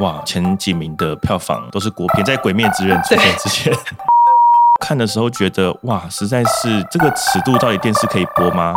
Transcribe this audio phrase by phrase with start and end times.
[0.00, 3.72] 哇，前几名的票房都是国片，在《鬼灭之刃》出现之前，
[4.84, 8.76] 看的时候觉得哇，实在是这个尺度，到底电视可以播吗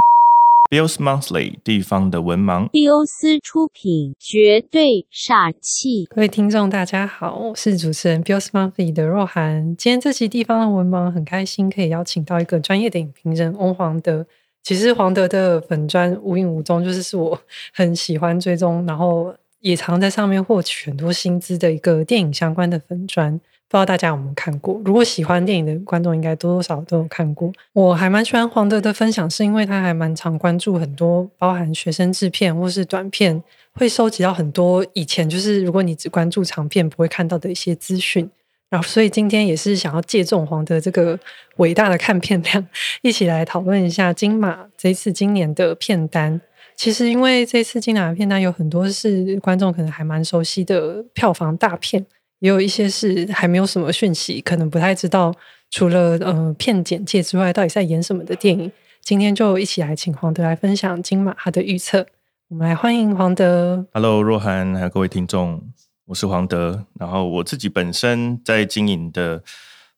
[0.70, 6.06] ？Bill's Monthly 地方的文盲，蒂欧斯出品，绝对傻气。
[6.06, 9.76] 各位听众，大家好，我是主持人 Bill's Monthly 的若涵。
[9.76, 14.26] 今天这期地方的文盲很开心，可以邀请到一个专业的影评人翁黄德。
[14.64, 17.38] 其实黄德的粉砖无影无踪，就是是我
[17.74, 23.40] 很喜欢追踪，然后也常在上面获取很多薪资的一个电影相关的粉砖。
[23.72, 24.82] 不知道大家有没有看过？
[24.84, 27.52] 如果喜欢电影的观众，应该多多少少都有看过。
[27.74, 38.28] 我还蛮喜欢黄德的分享，是因为他还蛮常关注很多包含学生制片或是短片，会收集到很多以前就是如果你只关注长片不会看到的一些资讯。
[38.72, 41.20] 然后，所以今天也是想要借重黄德这个
[41.58, 42.68] 伟大的看片量，
[43.04, 46.42] 一起来讨论一下金马这次今年的片单。
[46.80, 52.06] 其实，因为这次金马片单有很多是观众可能还蛮熟悉的票房大片，
[52.40, 55.36] 也有一些是还没有什么讯息，可能不太知道
[55.70, 58.72] 除了呃片简介之外，到底在演什么的电影。
[59.02, 62.08] 今天就一起来请黄德来分享金马他的预测。
[62.48, 63.86] 我们来欢迎黄德。
[63.92, 65.62] Hello，若涵，还有各位听众。
[66.06, 69.44] 我是黄德，然后我自己本身在经营的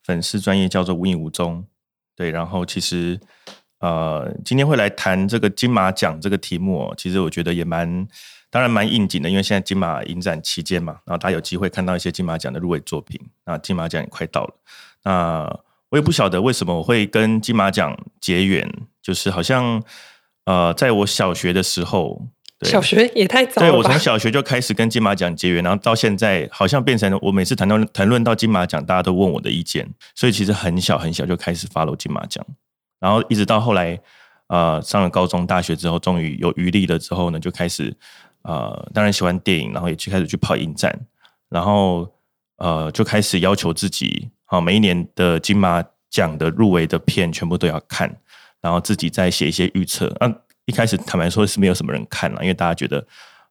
[0.04, 1.64] 粉丝专业叫做无影无踪，
[2.16, 3.20] 对，然后其实
[3.82, 8.08] 呃今天会来谈这个金马奖这个题目，其实我觉得也蛮
[8.50, 14.54] 当然蛮应景的，因为现在金马影展期间嘛，然后大家有机会看到一些金马奖的入围作品，那金马奖也快到了，
[15.04, 19.84] 那我也不晓得为什么我会跟金马奖结缘，就是好像
[20.46, 22.28] 呃在我小学的时候。
[22.64, 32.46] 小学也太早了对我从小学就开始跟金马奖结缘，然后到现在好像变成我每次谈到谈论到金马奖，大家都问我的意见，所以其实很小很小就开始 follow 金马奖，
[33.02, 34.00] 然后一直到后来
[34.48, 37.94] 呃上了高中大学之后，终于有余力了之后呢，就开始
[38.44, 40.98] 呃当然喜欢电影，然后也去开始去跑影展，
[41.50, 42.10] 然后
[42.58, 48.16] 呃就开始要求自己，好每一年的金马奖的入围的片全部都要看，
[48.62, 50.34] 然后自己再写一些预测，嗯。
[50.66, 53.06] 一开始坦白说是没有什么人看了，因为大家觉得，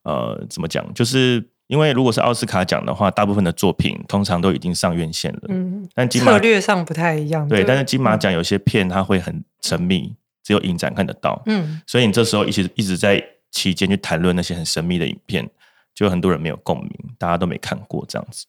[0.04, 0.94] 呃，怎么讲？
[0.94, 5.40] 就是因为如果是奥斯卡奖的话，大部分的作品通常都已经上院线了。
[5.48, 7.46] 嗯，但金马策略上不太一样。
[7.48, 11.40] 对，但是金马奖有些片它会很神秘，只有影展看得到。
[11.46, 15.48] 嗯，所以你这时候一直一直在期间去谈论那些很神秘的影片，
[15.94, 18.46] 就很多人没有共鸣，大家都没看过这样子。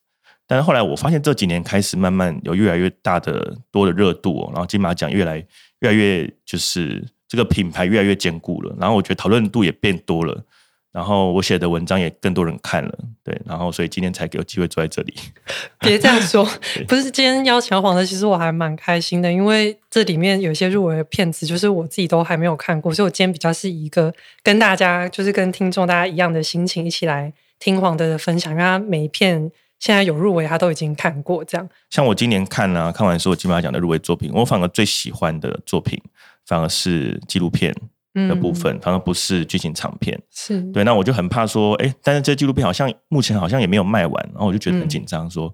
[0.47, 5.37] 但是后来我发现这几年开始慢慢有越来越大的多的热度，哦然后金马奖越来
[5.79, 7.07] 越来越就是。
[7.31, 10.43] 这个品牌越来越坚固了，然后我觉得讨论度也变多了，
[10.91, 15.13] 然后我写的文章也更多人看了，对，然后所以今天才给我机会坐在这里。
[15.79, 16.45] 别 这样说，
[16.87, 24.13] 不是今天邀请黄的，其实我还蛮开心的，因为这里面有些入围的片子，就是我自己都还没有看过，所以我今天比较是一个
[24.43, 31.43] 跟大家，就是跟听众大家一样的心情，一起来听黄德的分享，因为他每一片现在有入围，他都已经看过。
[31.45, 36.01] 这样，像我今年看呢，看完所有金马奖的入围作品，我反而最喜欢的作品。
[36.43, 37.73] 反而是纪录片
[38.13, 40.19] 的部分，反而不是剧情长片。
[40.31, 45.53] 是对，那我就很怕说，哎，但是这纪录片好像目前好像也没有卖完，然后我就觉得很紧张，说，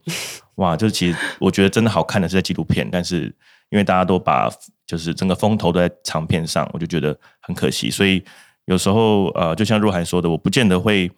[0.55, 3.23] 哇，就是其实我觉得真的好看的是在纪录片，但是
[3.69, 4.49] 因为大家都把
[4.85, 7.89] 就是整个风头都在长片上，我就觉得很可惜。
[7.89, 8.23] 所以
[8.65, 11.11] 有时候呃，就像若涵说的，我不见得会。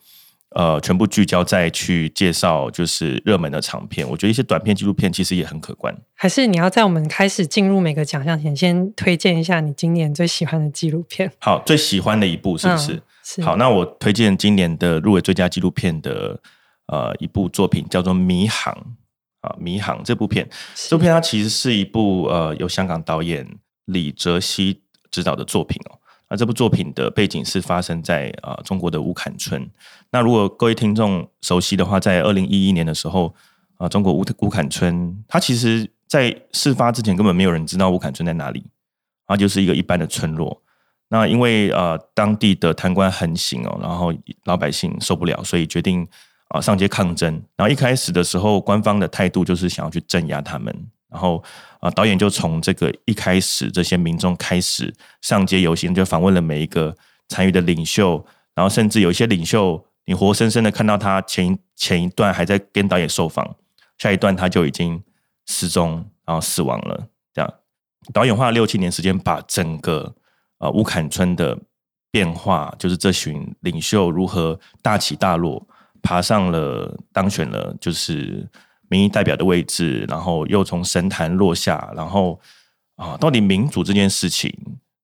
[0.55, 5.95] 呃，全部聚焦在去介绍就是热门的长片，我觉得一些短片纪录片其实也很可观。
[6.15, 11.31] 还是你要在我们开始进入每个奖项前，先推荐一下你今年最喜欢的纪录片。
[11.39, 12.99] 好，最喜欢的一部是不是？
[13.23, 13.43] 是。
[13.43, 16.41] 好，那我推荐今年的入围最佳纪录片的
[16.87, 18.73] 呃一部作品，叫做《迷航》
[19.47, 23.47] 啊，《迷航》这部片，这部片它其实是一部呃由香港导演
[23.85, 25.99] 李哲熙执导的作品哦。
[26.29, 29.67] 那这部作品的背景是发生在啊中国的乌坎村。
[30.11, 33.33] 那如果各位听众熟悉的话，在二零一一年的时候
[33.77, 38.63] 啊，中国乌乌坎村，它其实在事发之前根本没有人知道乌坎村在哪里，
[39.25, 40.61] 它就是一个一般的村落。
[41.09, 44.13] 那因为呃当地的贪官横行哦，然后
[44.43, 46.07] 老百姓受不了，所以决定
[46.49, 47.33] 啊上街抗争。
[47.55, 50.87] 然后一开始的时候，官方的态度就是想要去镇压他们。
[51.09, 51.43] 然后
[51.79, 56.95] 啊，导演就从这个一开始，这些民众开始上街游行，就访问了每一个
[57.27, 58.23] 参与的领袖，
[58.53, 63.55] 然后甚至有一些领袖，你活生生的看到他前前一段还在跟导演受访，
[63.97, 65.03] 下一段他就已经
[65.47, 67.07] 失踪，然后死亡了。
[67.33, 67.53] 这样，
[68.13, 70.15] 导演花了六七年时间，把整个
[70.59, 71.57] 呃乌坎村的
[72.11, 75.67] 变化，就是这群领袖如何大起大落，
[76.03, 78.47] 爬上了当选了，就是。
[78.89, 82.39] 民意代表的位置，然后又从神坛落下，然后
[82.95, 84.53] 啊，到底民主这件事情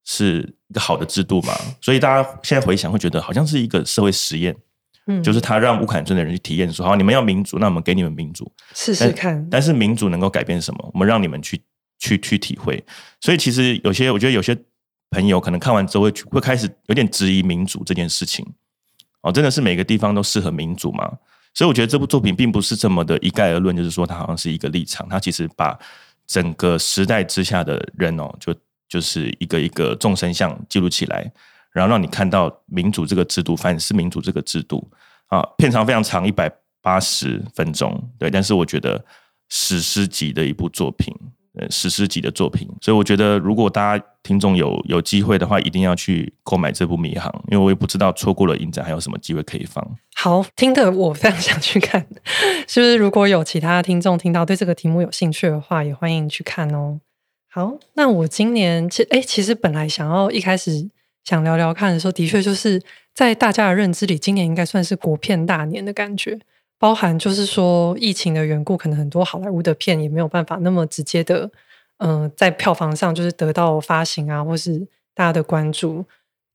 [0.04, 1.54] 是一个好的制度吗？
[1.80, 4.56] 所以大家现在回想会觉得好像是一个社会实验，
[5.08, 9.48] 嗯，就是他让乌坎村的人去体验，说好，你们要民主，那我们给你们民主试试看。
[9.50, 10.92] 但是民主能够改变什么？
[10.94, 11.62] 我们让你们去
[12.00, 12.84] 去去体会。
[13.22, 14.58] 所以其实有些，我觉得有些
[15.12, 18.46] 朋友可能看完之后会会开始有点质疑民主这件事情。
[19.22, 21.12] 哦，真的是每个地方都适合民主吗？
[21.56, 25.76] 所以我觉得这部作品并不是这么的一概而论，就是说它好像是一个立场，它其实把
[26.28, 28.54] 整个时代之下的人哦，就
[28.88, 31.32] 就是一个一个众生相记录起来。
[31.72, 34.90] 然后让你看到民主这个制度，反思民主这个制度
[35.28, 36.50] 啊，片长非常长，一百
[36.82, 38.30] 八十分钟，对。
[38.30, 39.04] 但是我觉得
[39.50, 41.14] 史诗级的一部作品，
[41.60, 42.66] 呃，史诗级的作品。
[42.82, 49.82] 所以我觉得，如果大家听众有有机会的话，一定要去购买这部《迷航》，因为我也不知道错过了影展还有什么机会可以放。
[50.16, 52.06] 好，听的我非常想去看，
[52.68, 52.96] 是不是？
[52.98, 57.00] 如果有其他听众听到对这个题目有兴趣的话，也欢迎去看哦。
[57.50, 60.90] 好，那我今年其哎，其实本来想要一开始。
[61.28, 62.80] 想聊聊看的时候，的确就是
[63.12, 66.38] 在大家的认知里，今年应该算是国片大年的感觉。
[66.78, 71.50] 包含就是说疫情的缘故，可能很多好莱坞的片也没有办法那么直接的，
[71.98, 76.06] 嗯，在票房上就是得到发行啊，或是大家的关注。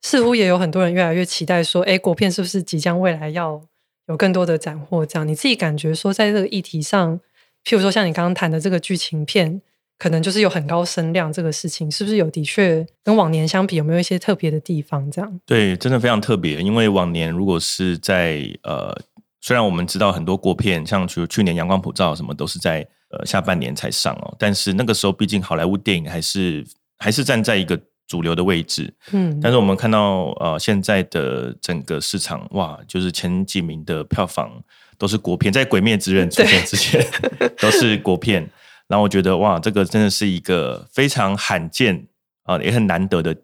[0.03, 3.61] 似乎也有很多人越来越期待说，哎，国片是不是即将未来要
[4.07, 5.05] 有更多的斩获？
[5.05, 7.19] 这样你自己感觉说，在这个议题上，
[7.65, 9.63] 譬如说像你刚刚谈的这个剧情片。
[10.03, 15.11] 可能就是有很高声量这个事情，是不是有的确跟往年相比，有没有一些特别的地方？
[15.11, 16.59] 这样对，真的非常特别。
[16.63, 18.99] 因为往年如果是在呃，
[19.41, 26.65] 虽然我们知道很多国片，像去去年《阳光普照》什么都是在呃下半年才上哦，但是那个时候毕竟好莱坞电影还是
[26.99, 28.93] 还是站在一个主流的位置。
[29.13, 34.63] 嗯，但是我们看到呃现在的整个市场，哇，就是前几名的票房
[34.99, 37.05] 都是国片，在《鬼灭之刃》出现之前
[37.59, 38.49] 都是国片。
[38.89, 42.07] 然后我觉得哇，这个真的是一个非常罕见
[42.43, 43.35] 啊，也很难得的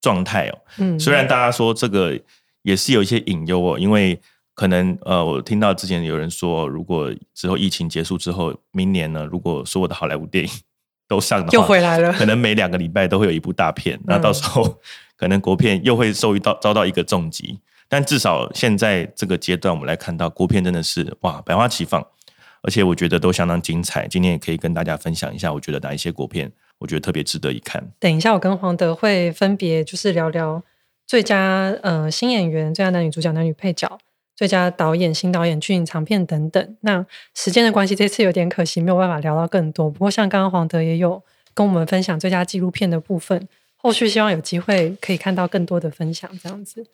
[0.00, 0.58] 状态哦。
[0.78, 2.16] 嗯，虽然大家说这个
[2.62, 4.20] 也是有一些隐忧哦，因为
[4.54, 10.50] 可能呃，我听到之前有人说，如果之后疫情结束之后，明年呢，如果所有的好莱坞电影
[11.08, 14.80] 都上的话，又回来了，可能每两个礼拜都会有一部大片，那到时候
[15.16, 17.60] 可能国片又会受到遭到一个重击。
[17.88, 22.06] 但至少现在这个阶段，我们来看到国片真的是哇，百花齐放。
[22.64, 27.84] 而且我觉得都相当精彩，今天也可以跟大家分享一下，我觉得哪一些国片，我觉得特别值得一看。
[27.98, 30.62] 等一下，我跟黄德会分别就是聊聊
[31.04, 33.98] 最佳呃新演员、最佳男女主角、男女配角、
[34.42, 36.76] 最佳导演、新导演、剧情长片等等。
[36.80, 39.88] 那时间的关系，这次有点可惜，没有办法聊到更多。
[39.88, 41.22] 不过像刚刚黄德也有
[41.54, 43.46] 跟我们分享最佳纪录片的部分，
[43.76, 46.28] 后续希望有机会可以看到更多的分享。
[46.42, 46.84] 这样子，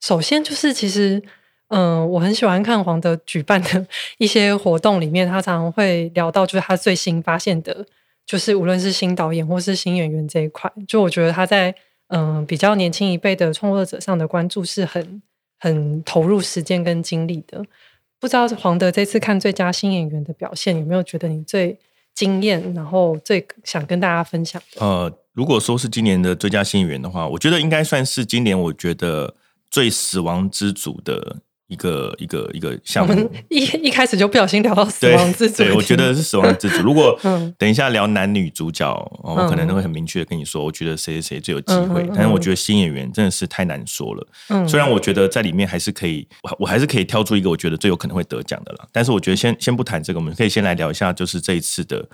[0.00, 1.22] 首先就是其实。
[1.68, 3.86] 嗯，我很喜欢看黄德举办的
[4.18, 7.84] 一些活动，里面他常常会聊到，就是他最新发现的，
[8.26, 11.74] 就是无论是新导演或是新演员这一块，就我觉得他在
[12.08, 15.22] 嗯比较年轻一辈的创作者上的关注是很
[15.64, 17.64] 很投入时间跟精力的。
[18.20, 21.78] 不知道黄德这次看最佳新演员的表现，有没有觉得你最
[22.14, 24.60] 惊艳，然后最想跟大家分享？
[24.76, 29.34] 呃，如果说是今年的最佳新演员的话，我觉得应该算是今年我觉得
[29.70, 31.38] 最死亡之组的。
[31.68, 36.82] 一个一个一个项目， 一一开始就不小心聊到死亡之组，对，我觉得是死亡之组。
[36.82, 37.18] 如果
[37.58, 42.06] 等一下聊男女主角，我可能都会很明确的跟你说，我觉得谁谁谁最有机会。
[42.14, 44.26] 但是我觉得新演员真的是太难说了。
[44.50, 46.28] 嗯，虽然我觉得在里面还是可以，
[46.58, 48.86] 我还是可以挑出一个我觉得最有可能会得奖的了。
[48.92, 52.06] 但是我觉得先先不谈这个，我们可以先来聊一下，就是这一次的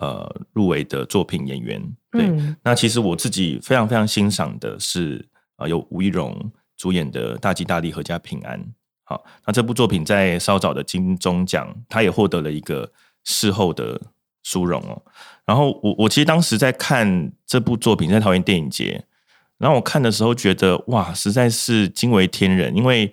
[0.00, 1.82] 呃入围的作品演员。
[2.12, 2.30] 对，
[2.62, 8.60] 那其实我自己非常非常欣赏的是啊，有吴亦荣主演的《大吉大利，阖家平安》。
[9.06, 12.90] 好，那这部作品在稍早的金钟奖，他也获得了一个
[13.22, 14.00] 事后的
[14.42, 15.02] 殊荣哦。
[15.44, 19.04] 然后我我其实当时在看这部作品，在桃园电影节，
[19.58, 23.12] 然后我看的时候觉得哇，实在是惊为天人，因为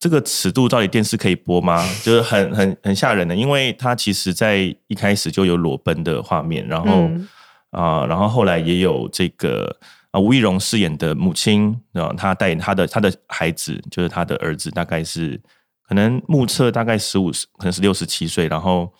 [0.00, 1.88] 这个尺度到底电视可以播吗？
[2.02, 4.56] 就是很很很吓人的，因为他其实在
[4.88, 7.08] 一开始就有裸奔的画面，然后
[7.70, 9.78] 啊，然后后来也有这个。
[10.10, 15.38] 啊，吴亦荣饰演的母亲啊，她带她的她的孩子，就是她的儿子，大概是
[15.86, 18.90] 可能目测大概十五，可能是六十七岁，然后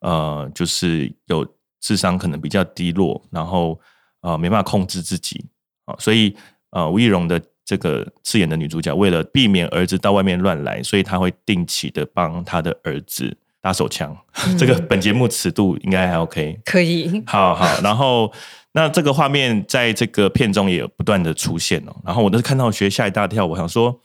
[0.00, 1.46] 呃，就是有
[1.78, 3.78] 智商可能比较低落，然后
[4.22, 5.44] 呃没办法控制自己
[5.84, 6.34] 啊，所以
[6.70, 14.16] 呃吴亦荣的这个饰演的女主角，为了避免儿子到外面乱来，所以她会定期的帮他的儿子打手枪。
[14.58, 18.32] 这个本节目尺度应该还 OK，可以，好好，然后。
[18.76, 23.98] 那这个画面在这个片中也有不断的出现哦，然后我都是看到学吓一大跳，我想说，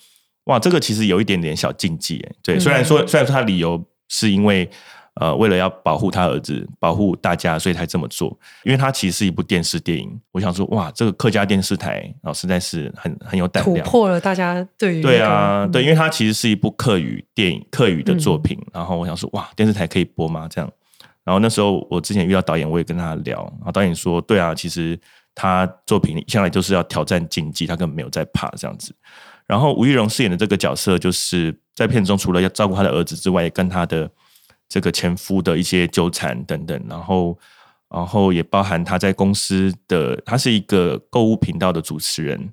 [0.46, 4.70] 哇，这个其实有一点点小禁忌哎，对，虽然说虽然说他理由是因为
[5.16, 8.30] 呃，为了要保护他儿子，保护大家，所以才这么做。
[8.64, 18.58] 因为他其实是一部电视电影，我想说，哇，这个客家电视台啊，实在是很很有胆量，突破了大家对于对啊，对，因为它其实是一部客语电影，客语的作品。
[18.74, 20.48] 然后我想说，哇，电视台可以播吗？
[20.50, 20.72] 这样。
[21.24, 25.00] 然后那时候我之前遇到导演，我也跟他聊，然后导演说，对啊，其实
[25.34, 28.96] 他作品向来就是要挑战禁忌，他根本没有在怕这样子。
[29.46, 34.10] 然后吴玉荣饰演的这个角色，就是在片中除了要照顾他的儿子之外，也跟他的。
[34.74, 37.38] 这个前夫的一些纠缠等等，然后，
[37.90, 42.52] 然后也包含他在公司的，他是一个购物频道的主持人，然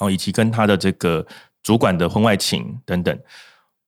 [0.00, 1.26] 后以及跟他的这个
[1.62, 3.18] 主管的婚外情等等，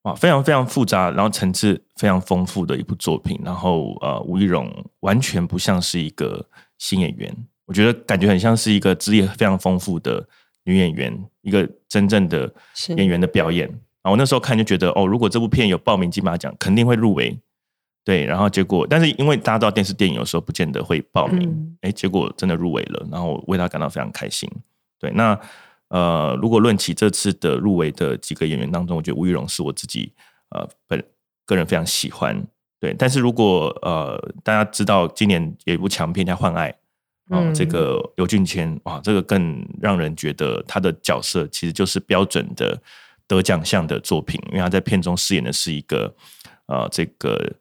[0.05, 3.39] 哇，非常非常复杂，然后层次非常丰富的一部作品。
[3.43, 6.47] 然后，呃，吴亦荣完全不像是一个
[6.77, 7.35] 新演员，
[7.65, 10.27] 我觉得感觉很像是一个资历非常丰富的
[10.63, 12.53] 女演员，一个真正的
[12.95, 13.67] 演员的表演。
[14.03, 17.35] 然后那时候看就觉得哦，如果这部片有报名金马奖，肯定会入围。
[18.03, 24.47] 对，然后结果，但是因为大家知道电视电影有时候不见得会报名，哎，结果真的入围了，然后为他感到非常开心。
[24.99, 25.35] 对，那
[25.89, 30.11] 呃，如果论起这次的入围的几个演员当中，我觉得吴玉荣是我自己
[30.49, 31.03] 呃本
[31.45, 32.45] 个人非常喜欢。
[32.79, 36.71] 对，但是如果呃大家知道今年有一部强片叫《换爱》，
[37.29, 42.81] 嗯，这个刘俊谦哇，这个更让人觉得他的角色其实就是标准的。
[43.27, 46.13] 得奖项的作品，因为他在片中饰演的是一个
[46.67, 47.51] 呃，这个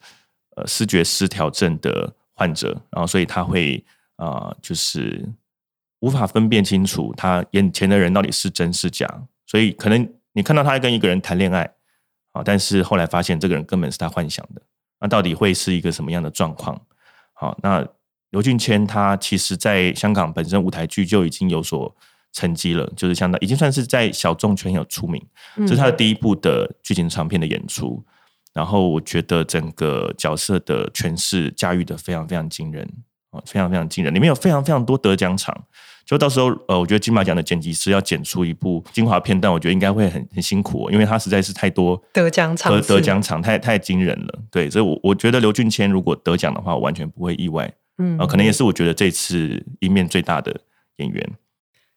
[0.57, 3.83] 呃视觉失调症的患者，然后所以他会
[4.17, 5.27] 啊，就是
[6.01, 9.07] 无法分辨清楚他眼前的人到底是真是假，
[9.47, 11.71] 所以可能你看到他跟一个人谈恋爱
[12.33, 14.63] 啊，但是后来发现这个人根本是他幻想的，
[15.01, 16.81] 那到底会是一个什么样的状况？
[17.33, 17.87] 好，那
[18.31, 21.97] 刘俊谦他其实在香港本身舞台剧就已经有所。
[22.37, 25.25] 成绩了，就是相当已经算是在小众圈有出名，
[25.59, 28.05] 这是他的第一部的剧情长片的演出。
[28.53, 32.91] 然后我觉得整个角色的诠释驾驭的非常非常惊人
[33.35, 34.15] 啊，非常非常惊人。
[34.15, 35.55] 里面有非常非常多得奖场，
[36.05, 44.39] 就到时候呃，我觉得金马奖的剪辑师要剪出一部精华片段，我觉得应该会很很辛苦，因为他实在是太多得奖场，得得奖场太太惊人了。
[44.51, 47.73] 对，所以，我我觉得刘俊谦如果得奖的话，我完全不会意外。
[47.99, 50.61] 嗯，啊，可能也是我觉得这次一面最大的
[50.97, 51.33] 演员。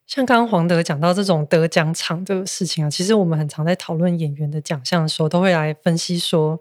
[0.06, 6.58] 像刚刚黄德讲到这种得奖场的事情啊，其实我们很常在讨论演员的奖项的时候，都会来分析说，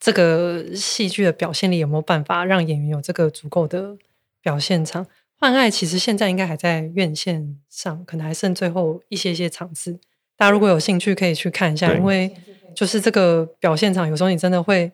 [0.00, 3.96] 这个戏剧的表现力有没有办法让演员有这个足够的
[4.42, 5.06] 表现场。
[5.36, 9.98] 换爱其实现在应该还在院线上，可能还剩最后一些些场次。
[10.36, 12.30] 大家如果有兴趣，可以去看一下，因为
[12.74, 14.92] 就是这个表现场，有时候你真的会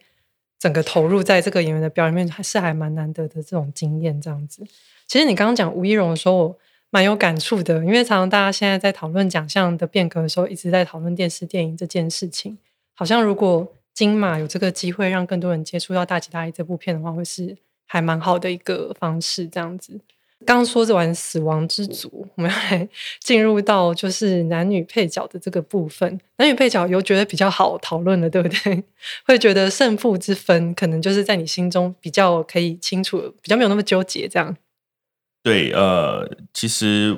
[0.58, 4.20] 整个投入在这个演员的表演面，还是还蛮难得的这种经验。
[4.20, 4.64] 这样子，
[5.06, 6.36] 其实你刚刚讲吴一荣的时候。
[6.36, 12.56] 我蛮有感触的，因为常常大家现在在讨论奖项的变革的时候，一直在讨论电视电影这件事情。
[12.94, 19.46] 好像如果金马有这个机会，让更多人接触到《大吉大利》这部片的话，会是还蛮好的一个方式。
[19.48, 19.98] 这样子，
[20.44, 22.88] 刚说完死亡之组，我们要来
[23.20, 26.20] 进入到就是男女配角的这个部分。
[26.36, 28.84] 男女配角有觉得比较好讨论的，对不对？
[29.26, 34.54] 会觉得胜负之分，可能就是在你心中比较可以清楚，比较没有那么纠结这样。
[35.42, 37.16] 对，呃，其实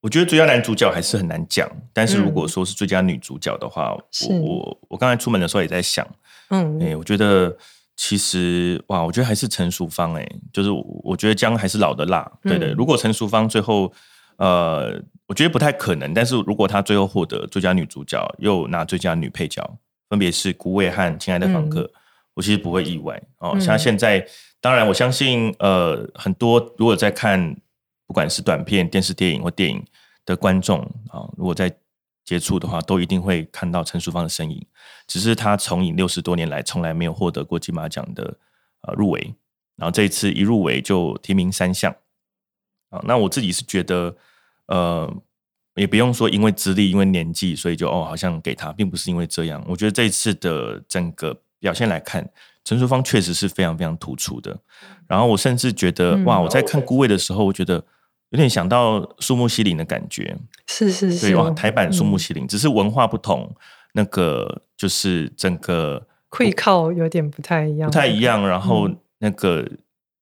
[0.00, 3.92] 我觉得最佳男主角还是很难讲，但是如果说是最佳女主角的话，
[4.28, 6.06] 我我我刚才出门的时候也在想，
[6.50, 7.56] 嗯，哎，我觉得
[7.96, 10.70] 其实哇，我觉得还是陈淑芳，哎，就是
[11.02, 12.72] 我觉得姜还是老的辣，对的。
[12.74, 13.92] 如果陈淑芳最后，
[14.36, 21.90] 呃，我觉得不太可能，但是如果她最后获得最佳女主角，又拿最佳女配角，分别是古伟和亲爱的房客，
[22.34, 23.58] 我其实不会意外哦。
[23.60, 24.26] 像现在，
[24.60, 27.56] 当然我相信，呃，很多如果在看。
[28.06, 29.82] 不管是短片、电视、电影或电影
[30.26, 31.74] 的观众啊，如果在
[32.24, 34.66] 接触的话，都一定会看到陈淑芳的身影。
[35.06, 38.38] 只是他从影六十多年来，从来没有获得过金马奖的
[38.80, 39.34] 呃入围，
[39.76, 41.94] 然后这一次一入围就提名三项
[42.88, 43.02] 啊。
[43.04, 44.16] 那我自己是觉得，
[44.66, 45.14] 呃，
[45.74, 49.62] 也不用说因为资历、因为年纪，所以就哦好像给他，并不是因为这样。
[49.68, 52.26] 我觉得这一次的整个表现来看，
[52.64, 54.58] 陈淑芳确实是非常非常突出的。
[55.06, 57.84] 然后我甚至觉得，哇，我在看《孤味》的时候，我觉得。
[58.34, 60.36] 有点想到树木西林的感觉，
[60.66, 63.54] 是是是，对哇，台版树木西林，只是文化不同，
[63.92, 69.70] 那个就是整个会靠有点不太一样，不太一样，然后那个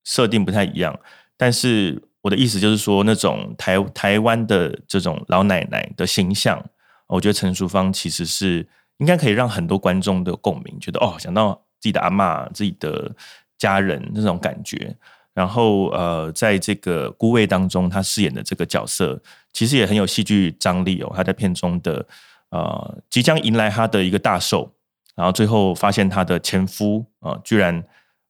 [0.04, 1.00] 设定不太一样。
[1.38, 6.62] 但是我的意思就是说，那种台台湾的这种老奶奶的形象，
[7.06, 13.16] 我觉得陈淑芳其实是应该可以让很多观众的共鸣，觉得哦，想到自己的阿妈、自己的
[13.56, 14.94] 家人那种感觉。
[15.34, 19.20] 然后，呃，在这个孤位当中，他饰演的这个角色
[19.52, 21.12] 其实也很有戏剧张力哦。
[21.14, 22.06] 他在片中的
[22.50, 24.70] 呃，即将迎来他的一个大寿，
[25.14, 27.82] 然后最后发现他的前夫啊，居然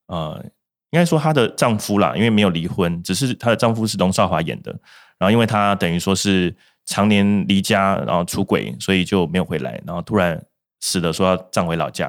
[0.06, 0.44] 呃，
[0.90, 4.70] 应该说她的丈夫啦，因为没有离婚，只是她的丈夫是龙少华演的。
[5.18, 6.54] 然后，因为她等于说是
[6.84, 9.80] 常年离家，然后出轨，所以就没有回来。
[9.86, 10.40] 然后突然
[10.80, 12.08] 死了，说要葬回老家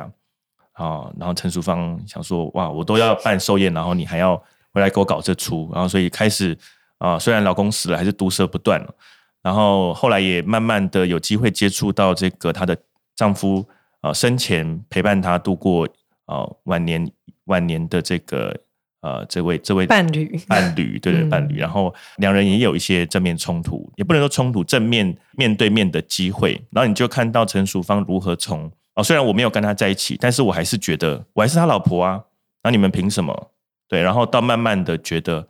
[0.73, 1.09] 啊。
[1.17, 4.41] 然后陈淑芳想说：哇，我都要办寿宴，然后你还要
[4.73, 5.69] 回来给我搞这出。
[5.73, 6.57] 然后，所以开始
[6.97, 8.93] 啊，虽然老公死了，还是毒舌不断了。
[9.41, 12.77] 然后后来也慢慢的有机会接触到这个她的
[13.15, 13.65] 丈夫
[14.01, 15.85] 啊，生前陪伴她度过
[16.25, 17.11] 啊晚年
[17.45, 18.55] 晚年的这个
[19.01, 26.53] 呃这位这位伴侣伴侣对对伴侣，然后两人也有一些正面冲突，也不能说冲突，正面面对面的机会。
[26.71, 32.23] 然后你就看到陈淑芳如何从哦，虽然我没有跟他在一起，但是我还是觉得我还是他老婆啊。
[32.63, 33.51] 那你们凭什么？
[33.93, 35.47] 对，然后到慢慢的觉得，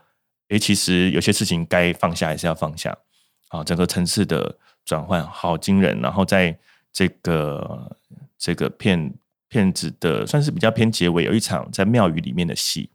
[0.50, 2.94] 诶，其实有些事情该放下还是要放下。
[3.48, 6.60] 啊，整个层次的转换好惊人，然后在
[6.92, 7.96] 这个
[8.38, 9.14] 这个片
[9.48, 12.90] 片子的算是比较偏结尾，有一场在庙宇里面的戏，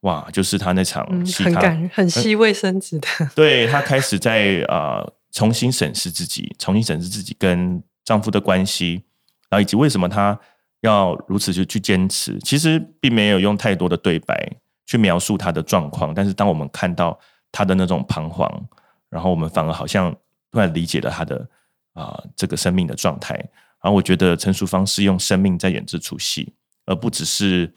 [0.00, 3.08] 哇，就是他那场戏，很感人，很吸卫生纸的。
[3.36, 9.04] 对他开始在啊重新审视自己，重新审视自己跟丈夫的关系，
[9.48, 10.40] 然后以及为什么他
[10.80, 12.36] 要如此就去坚持。
[12.40, 17.18] 其实并没有用太多的对白去描述他的状况，但是当我们看到
[17.50, 18.68] 他的那种彷徨。
[19.08, 20.10] 然后我们反而好像
[20.50, 21.46] 突然理解了他的
[21.92, 23.34] 啊这个生命的状态。
[23.34, 26.54] 然后我觉得陈淑芳是用生命在演这出戏，
[26.86, 27.70] 而不只是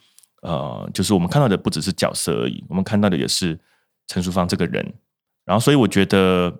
[0.44, 3.60] 呃，就是我们看到的不只是角色而已，我们看到的也是
[4.08, 4.94] 陈淑芳这个人。
[5.44, 6.54] 然后所以我觉得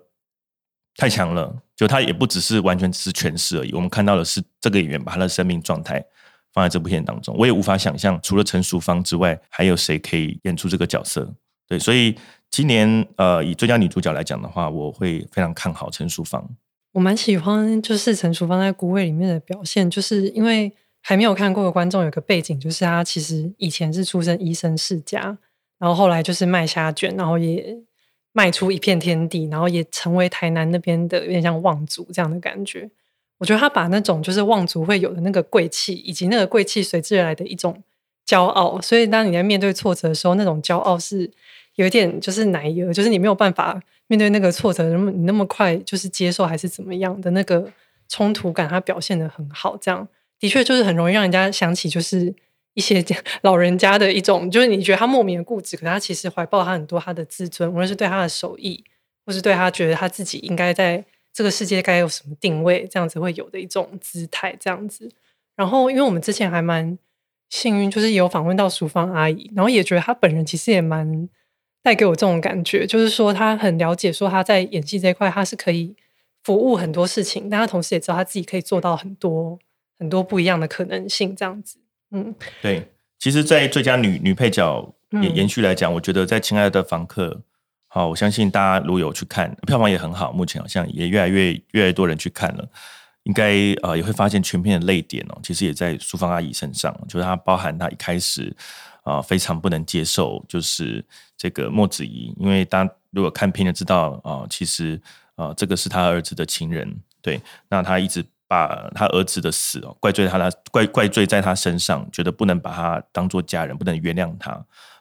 [0.96, 3.72] 太强了，就他也不只是完全只是诠释而已。
[3.72, 6.04] 我们看到的是这个演员把他的生命状态
[6.56, 11.32] 放在这部片当中，我也无法想象除了陈淑芳之外，还有谁可以演出这个角色。
[11.68, 12.16] 对，所以。
[12.48, 16.48] 今年呃，以最佳女主角来讲的话，我会非常看好陈淑芳。
[16.92, 20.72] 我蛮喜欢就是陈淑芳在《孤味》里面的表现，就是因为
[21.02, 25.36] 还没有看过的观众有个背景，就是她其实以前是出身医生世家，
[25.76, 27.76] 然后后来就是卖虾卷，然后也
[28.32, 32.88] 卖出一片天地，然后也成为台南那边的有点像望族这样的感觉。
[33.38, 37.82] 我觉得他把那种就是望族会有的那个贵气，以及那个贵气随之而来的一种
[38.26, 41.30] 骄傲，所以当你在面对挫折的时候，那种骄傲是。
[41.76, 47.70] 有一点就是奶油，就是你没有办法面对那个挫折，那么你那么快就是接受还是怎么样的那个
[48.08, 49.76] 冲突感，他表现的很好。
[49.76, 50.08] 这样
[50.40, 52.34] 的确就是很容易让人家想起，就是
[52.72, 53.04] 一些
[53.42, 58.82] 老人家的一种，就是你觉得他莫名的固执，可是他其实怀抱他很多他的自尊，无论是对他的手艺，
[59.26, 61.04] 或是对他觉得他自己应该在
[61.36, 64.56] 这个世界该有什么定位，这样子会有的一种姿态。
[64.58, 65.10] 这样子，
[65.54, 66.98] 然后因为我们之前还蛮
[67.50, 71.28] 幸运，就是有访问到淑芳阿姨，然后也觉得她本人其实也蛮。
[71.82, 75.94] 带给我这种感觉，就是说她很了解，说她在演戏这一块，她是可以
[76.42, 79.56] 服务很多事情，但她同时也知道她自己可以做到很多
[79.96, 81.78] 很多不一样的可能性，这样子。
[82.10, 82.88] 嗯，对。
[83.20, 87.28] 其实，在最佳女女配角延延续来讲，我觉得在《亲爱的房客》，
[87.96, 92.68] 好，我相信大家如果有去看，票房也很好，目前好像也越来越越来越多人去看了，
[93.22, 98.54] 应该呃也会发现全片的泪点哦，其实也在淑芳阿姨身上，就是她包含她一开始。
[99.04, 101.02] 啊，非常不能接受，就是
[101.36, 105.00] 这个莫子怡，因为大家如果看片就知道啊，其实
[105.36, 114.50] 啊，这个是他儿子的情人，对，那他一直把他儿子的死哦怪罪他的怪怪罪在他身上，觉得不能把他当做家人，不能原谅他，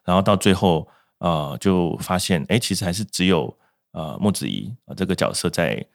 [0.03, 0.88] 然后到最后
[1.19, 3.58] 啊，就发现哎，其实还是只有
[3.91, 5.86] 呃莫子仪啊这个角色在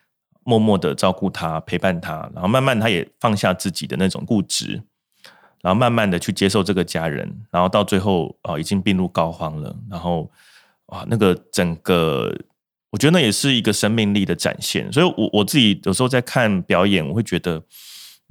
[0.43, 4.83] 默默的照顾他，陪伴他，然后慢慢他也放下自己的那种固执。
[5.63, 9.75] 然后慢慢的去接受这个家人，然后到最后啊，已经病入膏肓了。
[9.91, 10.27] 然后
[10.87, 12.35] 啊，那个整个，
[12.89, 14.91] 我觉得那也是一个生命力的展现。
[14.91, 17.61] 所以，我我自己有时候在看表演，我会觉得，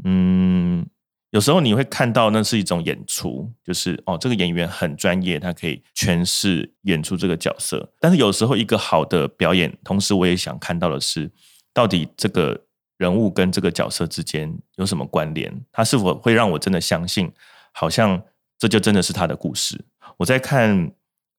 [0.03, 0.85] 嗯，
[1.31, 7.93] 有时候你会看到那是一种演出，就是哦，这个演员很专业，他可以诠释演出这个角色。
[7.99, 11.31] 但是有时候一个好的表演，同时我也想看到的是，
[11.73, 12.67] 到底这个。
[13.01, 15.51] 人物跟这个角色之间有什么关联？
[15.73, 17.33] 他是否会让我真的相信，
[17.73, 18.23] 好像
[18.59, 19.83] 这就真的是他的故事？
[20.19, 20.93] 我在看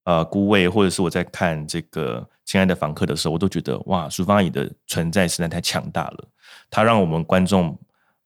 [0.06, 6.28] 呃《孤味》，或者是我在看这个《亲爱的房客》的时候，我都觉得哇，淑芳阿姨的存在实在太强大了。
[6.72, 7.78] 她让我们观众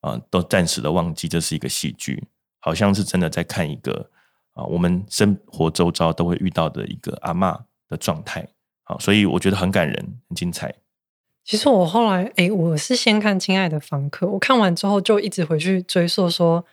[0.05, 2.23] 啊都暂时的忘记这是一个戏剧，
[2.59, 4.09] 好像是真的在看一个
[4.53, 8.47] 啊我们生活周遭都会遇到的一个阿妈的状态。
[8.83, 9.95] 好，所以我觉得很感人，
[10.29, 10.75] 很精彩。
[11.43, 16.63] 其实我后来，哎，我是先看《亲爱的房客》，我看完之后就一直回去追溯，说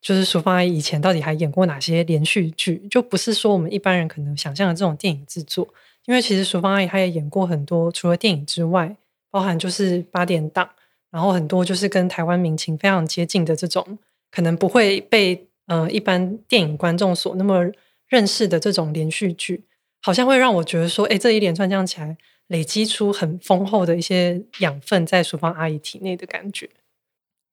[0.00, 5.66] 就是淑芳阿姨以前到底还演过哪些连续剧，就不是说我们一般人可能想象的这种电影制作。
[6.06, 8.96] 因为其实淑芳阿姨她也演过很多，除了电影之外，
[9.30, 10.68] 包含就是八点档，
[11.12, 13.98] 然后很多就是跟台湾民情非常接近的这种，
[14.30, 17.70] 可能不会被呃一般电影观众所那么
[18.08, 19.64] 认识的这种连续剧，
[20.00, 26.68] 好像会让我觉得说，哎，这一连串这样起来，累积出很丰厚的一些养分在淑芳阿姨体内的感觉。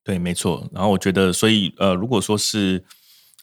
[0.03, 0.67] 对，没错。
[0.71, 2.83] 然后我觉得，所以呃，如果说是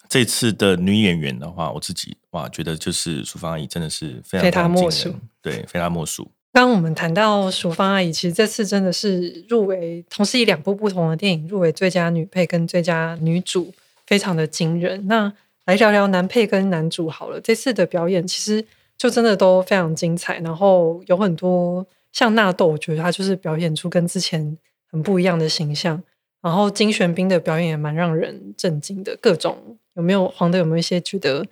[0.09, 6.33] 这次的女演员的话，我自己哇，觉得就是淑芳阿姨真的是非常非她莫属，对，非她莫属。
[6.57, 13.75] 刚我们谈到淑芳阿姨，其实这次真的是入围，同时以两部不同的电影入围最佳女配跟最佳女主，
[14.07, 15.07] 非常的惊人。
[15.07, 15.31] 那
[15.67, 17.39] 来聊聊男配跟男主好了。
[17.39, 18.65] 这次的表演其实
[18.97, 24.57] 就真的都非常精彩，然后有很多像纳豆，我觉得他就是表演出跟之前
[24.91, 26.03] 很不一样的形象。
[26.41, 31.45] 然后金玄彬的表演也蛮让人震惊的，各种有没有黄德有没有一些觉得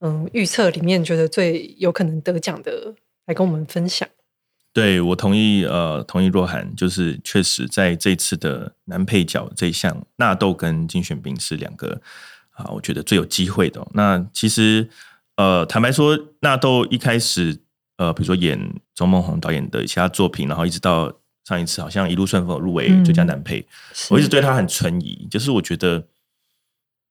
[0.00, 2.92] 嗯预测里面觉得最有可能得奖的
[3.26, 4.08] 来跟我们分享。
[4.72, 5.64] 对，我同意。
[5.64, 12.00] 呃，同意若涵，就是确实在这次的男配角这一项，纳豆跟金选彬是两个
[12.52, 13.84] 啊，我觉得最有机会的。
[13.94, 14.88] 那其实，
[15.36, 17.58] 呃，坦白说，纳豆一开始，
[17.96, 21.12] 呃，比如说演周梦红导演的其他作品，然后一直到
[21.44, 23.66] 上一次，好像一路顺风入围最佳男配，
[24.10, 26.06] 我一直对他很存疑，就是我觉得。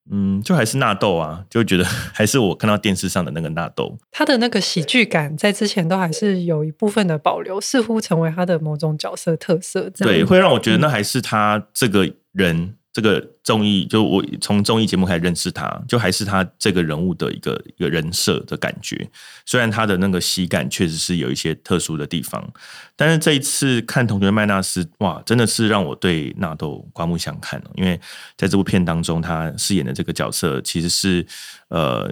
[0.10, 3.98] 嗯，就还是纳豆啊，就觉得 还是我看到电视上的那个纳豆。
[4.12, 9.90] 他的那个喜剧感在之前都还是有一部分的保留，似乎成为他的某种角色特色。
[9.90, 12.77] 对，会让我觉得那还是他这个人。
[12.98, 19.08] 这个综艺就我从综艺节目开始认识他，就还是他这个人物的一个一个人设的感觉。
[19.46, 22.52] 虽然他的那个喜感确实是有一些特殊的地方，
[22.96, 27.70] 但是这一次看《同学麦纳斯》，哇，真的是让我对纳豆刮目相看了。
[27.76, 28.02] 因为
[28.36, 31.24] 在这部片当中，他饰演的这个角色其实是
[31.68, 32.12] 呃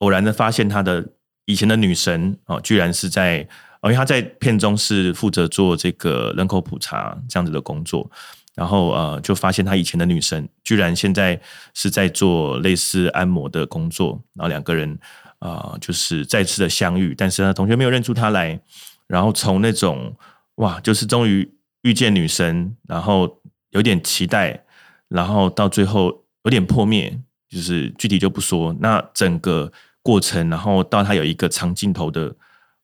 [0.00, 1.02] 偶然的发现他的
[1.46, 3.48] 以前的女神哦，居然是在
[3.82, 8.10] 因为他在片中是负责做这个人口普查这样子的工作。
[8.56, 11.38] 然后呃，就发现他以前的女神居然现在
[11.74, 14.98] 是在做类似按摩的工作，然后两个人
[15.38, 18.58] 啊，就是再次的相遇，但是呢，同学没有认出他来，
[19.06, 20.16] 然后从那种
[20.54, 23.42] 哇，就是终于遇见女神，然后
[23.72, 24.64] 有点期待，
[25.08, 28.74] 然后到最后有点破灭，就是具体就不说。
[28.80, 29.70] 那整个
[30.02, 32.34] 过程，然后到他有一个长镜头的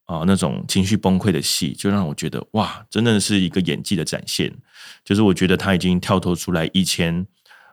[0.07, 4.53] 啊那种情绪崩溃的戏，就让我觉得哇，真的是一个演技的展现。
[5.05, 7.27] 就是我觉得他已经跳脱出来以前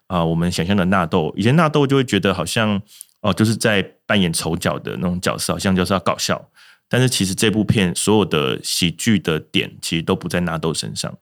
[0.08, 1.34] 啊，我们想象的纳豆。
[1.36, 2.82] 以前纳豆就会觉得好像
[3.22, 6.50] 哦，就是在扮演丑角的那种角色，好像就是要搞笑。
[6.88, 11.16] 但是其实这部片所有的喜剧的点，其实都不在纳豆身上。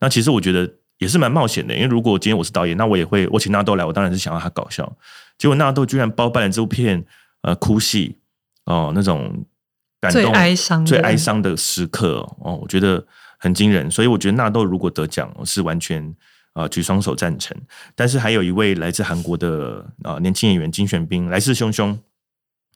[0.00, 4.96] 那其实我觉得也是蛮冒险的，因为如果今天我是导演，那我也会我请纳豆来，我当然是想要他搞笑。
[5.36, 7.04] 结果纳豆居然包办了这部片
[7.42, 8.16] 呃哭戏
[8.66, 9.44] 哦，那种
[10.00, 13.06] 感动、最哀伤、最哀伤的时刻哦，我觉得。
[13.40, 16.12] 很惊人，所以我觉得纳豆如果得奖，我是完全
[16.54, 17.56] 啊举双手赞成。
[17.94, 21.96] 但是还有一位来自韩国的啊年轻演员金选彬来势汹汹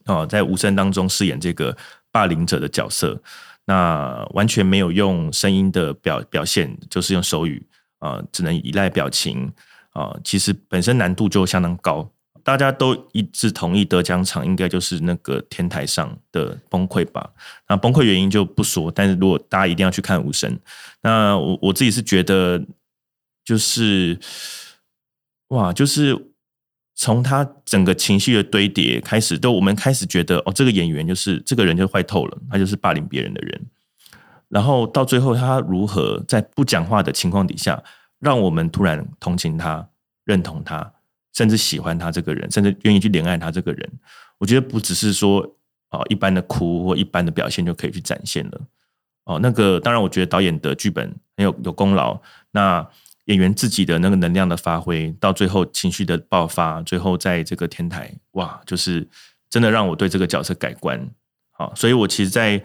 [0.05, 1.75] 啊，在无声当中饰演这个
[2.13, 3.21] 霸凌者的角色，
[3.65, 7.67] 那完全没有用声音的表表现，就是用手语
[7.99, 9.51] 啊，只能依赖表情
[9.91, 12.09] 啊，其实本身难度就相当高。
[12.43, 17.31] 大家都一致同意得奖场应该就是那个天台上的崩溃吧？
[17.69, 20.59] 那崩溃原因就不说，但是如果大家一定要去看无声，
[21.01, 22.61] 那我我自己是觉得，
[23.45, 24.19] 就是
[25.47, 26.33] 哇，就是
[26.95, 33.65] 从他整个情绪的堆叠开始，都我们开始觉得哦，这个演员就是这个人就坏透了，他就是霸凌别人的人，
[34.49, 37.81] 然后到最后他如何在不讲话的情况底下，
[38.19, 39.87] 让我们突然同情他、
[40.25, 40.92] 认同他。
[41.33, 43.91] 甚至喜欢他这个人，甚至愿意去怜爱他这个人，
[44.37, 45.41] 我觉得不只是说
[45.89, 48.61] 啊一般的哭或一般的表现就可以去展现了。
[49.25, 52.19] 哦，那个当然，我觉得导演的剧本很有有功劳。
[52.51, 52.85] 那
[53.25, 59.07] 演员自己的那个能量的发挥，到最后情绪的爆发，最后在这个天台，哇，就是
[59.49, 61.09] 真的让我对这个角色改观。
[61.51, 62.61] 好，所以我其实，在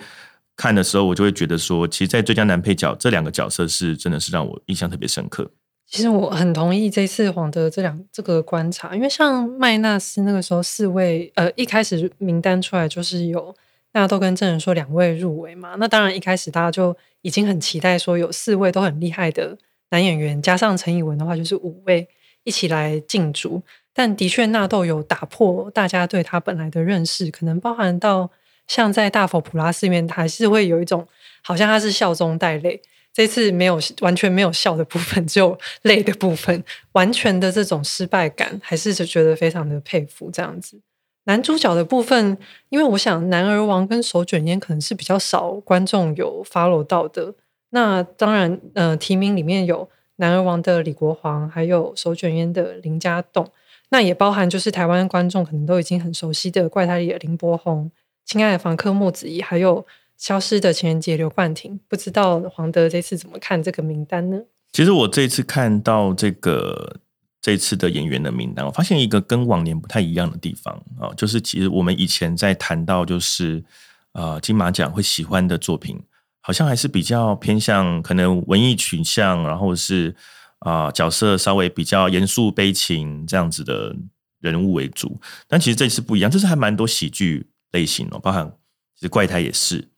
[0.56, 5.48] 看的时候，我就会觉得说，其实，在最佳男配角这两个角色是真的是让我印象特别深刻。
[5.90, 13.54] 其实我很同意这次黄德这两这个观察，因为像麦纳斯那个时候四位，呃，一开始名单出来就是有
[13.90, 19.56] 大家都跟证人说两位入围嘛，那当然一开始大家就已经很期待说有四位都很厉害的
[19.88, 22.06] 男演员，加上陈以文的话就是五位
[22.44, 23.62] 一起来竞逐，
[23.94, 28.30] 但的确纳豆有打破大家对他本来的认识，可能包含到
[28.66, 31.08] 像在大佛普拉斯里面，还是会有一种
[31.42, 32.82] 好像他是笑中带泪。
[33.18, 40.80] 这次没有完全没有笑的部分，只有泪的部分，完全的这种失败感，还是就觉得非常的佩服这样子。
[41.24, 47.34] 男主角的部分，因为我想《男儿王》跟《手卷烟》可能是比较少观众有 follow 到的。
[47.70, 49.84] 那当然，呃，提名里面有
[50.18, 53.50] 《男儿王》的李国煌，还有《手卷烟》的林家栋。
[53.88, 57.90] 那也包含就是台湾观众可能都已经很熟悉的怪胎里的林柏宏、
[58.24, 59.84] 亲爱的房客莫子仪，还有
[60.18, 61.80] 消失的情人节刘冠廷。
[61.88, 64.38] 不知道黄德这次怎么看这个名单呢？
[64.72, 67.00] 其实我这次看到这个
[67.40, 73.64] 这次的演员的名单，我发现一个跟往年不太一样的地方啊，就是其实我们以前在谈到就是
[74.12, 75.98] 呃金马奖会喜欢的作品，
[76.42, 80.14] 好像还是比较偏向可能文艺取向，然后是。
[80.62, 83.94] 啊，角色稍微比较严肃悲情这样子的
[84.40, 88.52] 人物为主，但其实这次不一样，这次还蛮多喜剧类型哦，包含
[88.96, 89.88] 其实怪胎也是，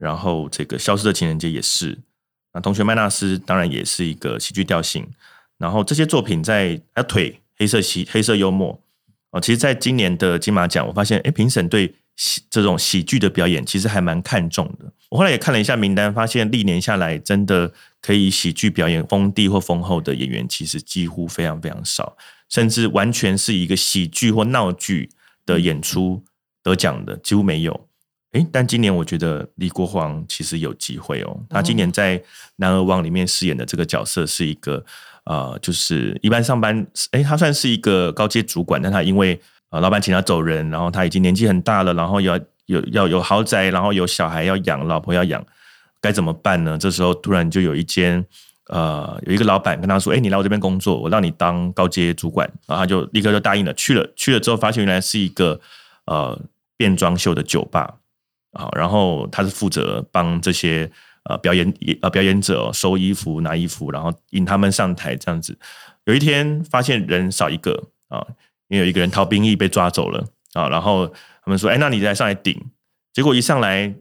[0.00, 1.96] 然后这个消失的情人节也是，
[2.54, 5.06] 那同学麦纳斯当然也是一个喜剧调性，
[5.58, 8.82] 然后这些作品在啊腿黑色喜黑色幽默
[9.30, 11.94] 哦，其实在今年的金马奖，我发现哎评审对。
[12.16, 14.92] 喜这种喜剧的表演其实还蛮看重的。
[15.08, 22.14] 我后来也看了一下名单，发现历年下来，真的可以喜剧表演封地或封后的演员，其实几乎非常非常少，
[22.50, 25.08] 甚至完全是一个喜剧或闹剧
[25.46, 26.22] 的演出
[26.62, 27.88] 得奖的几乎没有。
[28.32, 31.40] 诶，但今年我觉得李国煌其实有机会哦。
[31.48, 32.18] 他今年在
[32.56, 34.84] 《男儿王》里面饰演的这个角色是一个
[35.24, 39.40] 呃，就是一般上班，诶，他算是一个高阶主管，但他因为
[39.70, 45.44] 啊，老板请他走人，然后他已经年纪很大了，然后要有要有豪宅，然后有小孩要养，老婆要养，
[46.00, 46.78] 该怎么办呢？
[46.78, 48.24] 这时候突然就有一间
[48.68, 54.08] 呃，有一个老板跟他说：“哎，你来我这边工作，我让你当高阶主管。”然后他就立刻就答应了，去了。
[54.14, 55.60] 去了之后，发现原来是一个
[56.06, 56.40] 呃
[56.76, 57.96] 变装秀的酒吧
[58.52, 60.90] 啊，然后他是负责帮这些
[61.24, 65.58] 呃表演呃表演者收衣服、拿衣服，然后引他们上台这样子。
[66.04, 68.26] 有一天发现人少一个啊。
[68.70, 72.56] 因为有一个人逃兵役被抓走了啊，然后他们说：“哎，那你再上来顶。”
[73.12, 73.92] 结果一上来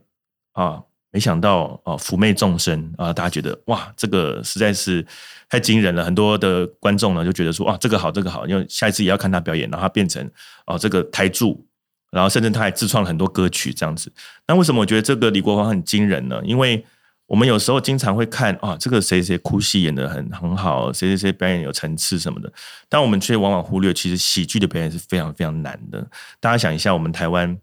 [0.53, 5.03] 啊，没想到啊，妩媚众生啊，大家觉得哇，这个实在是
[5.49, 6.05] 太惊人了。
[6.05, 10.23] 很多的观众呢就觉得说：“哇，这个好，这个好，因为下一次也要看他表演。”然后他变成
[10.67, 11.65] 哦，这个台柱，
[12.11, 14.11] 然后甚至他还自创了很多歌曲这样子。
[14.47, 16.41] 那为什么我觉得这个李国煌很惊人呢？
[16.43, 16.85] 因为
[17.27, 22.51] 我们有时候经常会看啊，这个谁谁哭戏演的很很好，谁谁谁表演有层次什么的，
[22.89, 26.07] 但我们却往往忽略，其实喜剧的表演是非常非常难的。
[26.39, 27.55] 大家想一下，我们台湾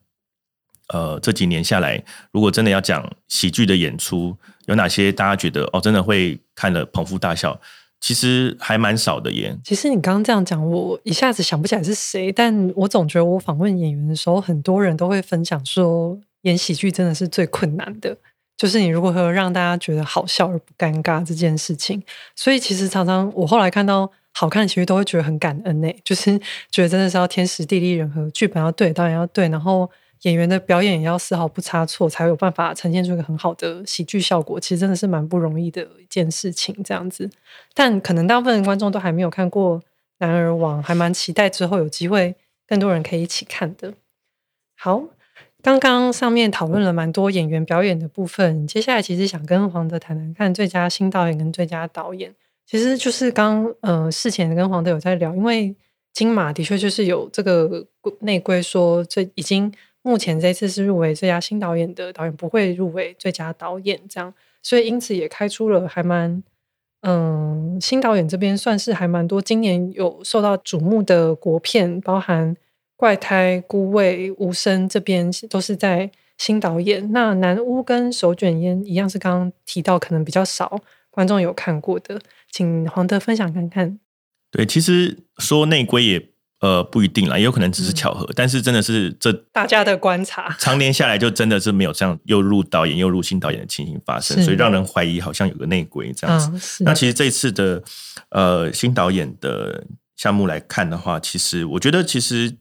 [0.91, 7.61] 呃这几年下来，如果真的要讲喜剧的演出，有哪些大家觉得哦，真的会看了捧腹大笑？
[8.01, 9.57] 其实还蛮少的耶。
[9.65, 18.17] 其实你刚刚这样讲，我一下子想不起来是谁，但我总觉得我访问演员的时候，很多人都会分享说，演喜剧真的是最困难的。
[18.57, 22.03] 就是你如何让大家觉得好笑而不尴尬这件事情，
[22.35, 26.39] 所以其实常常我后来看到好看的喜剧都会觉得很感恩呢，就是
[26.71, 29.91] 觉得真的是要天时地利人和，剧本要对，导演要对，然后
[30.23, 34.59] 演员的表演也要丝毫不差错，才有办法呈现出一个很好的喜剧效果。
[34.59, 37.31] 其实真的是蛮不容易的一件事情，这样子。
[37.75, 39.79] 但可能大部分观众都还没有看过
[40.19, 42.35] 《男儿王》，还蛮期待之后有机会
[42.67, 43.95] 更多人可以一起看的。
[44.75, 45.05] 好。
[45.63, 52.33] 刚刚上面讨论了蛮多演员表演的部分，接下来其实想跟黄德谈谈看最佳新导演跟最佳导演。
[52.65, 55.75] 其实就是刚呃事前跟黄德有在聊，因为
[56.13, 57.85] 金马的确就是有这个
[58.21, 59.73] 内规说，这已经
[60.07, 66.43] 目前这次是入围最佳新导演的导演不会入围最佳导演，这样，所以因此也开出了还蛮
[67.03, 72.57] 嗯新导演这边算是还蛮多今年有受到瞩目的国片，包含。
[72.99, 77.13] 怪胎、孤味、无声这边都是在新导演。
[77.13, 82.19] 那南屋跟手卷烟一样，是刚刚提到可能比较少观众有看过的，
[82.51, 84.01] 请黄德分享看看。
[84.51, 86.31] 对，其实说内规也
[86.67, 88.29] 呃不一定啦，也有可能只是巧合。
[88.35, 96.83] 但是真的是这大家的观察，常年下来就真的是没有这样又入导演又入新导演的情形发生，所以让人怀疑好像有个内鬼这样子。
[96.85, 97.83] 那其实这次的
[98.31, 99.85] 呃新导演的
[100.17, 102.57] 项目来看的话，其实我觉得其实。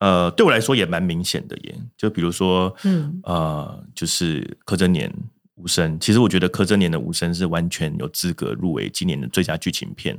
[0.00, 1.74] 呃，对我来说也蛮明显的耶。
[1.96, 5.12] 就比如说，嗯，呃，就是柯震年
[5.56, 5.98] 无声。
[5.98, 10.16] 其实我觉得柯震年的无声是完全有资格入围今年的最佳剧情片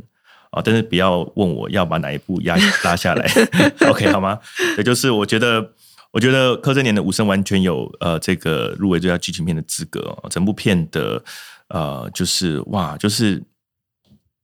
[0.52, 0.62] 啊。
[0.64, 3.30] 但是不要问我要把哪一部压 拉下来，
[3.90, 4.40] OK 好吗？
[4.78, 5.74] 也就是我觉得，
[6.12, 10.18] 我觉得柯震年的无声完全有呃这个入围最佳剧情片的资格。
[10.30, 11.24] 整部片的
[11.70, 13.44] 呃，就是哇，就是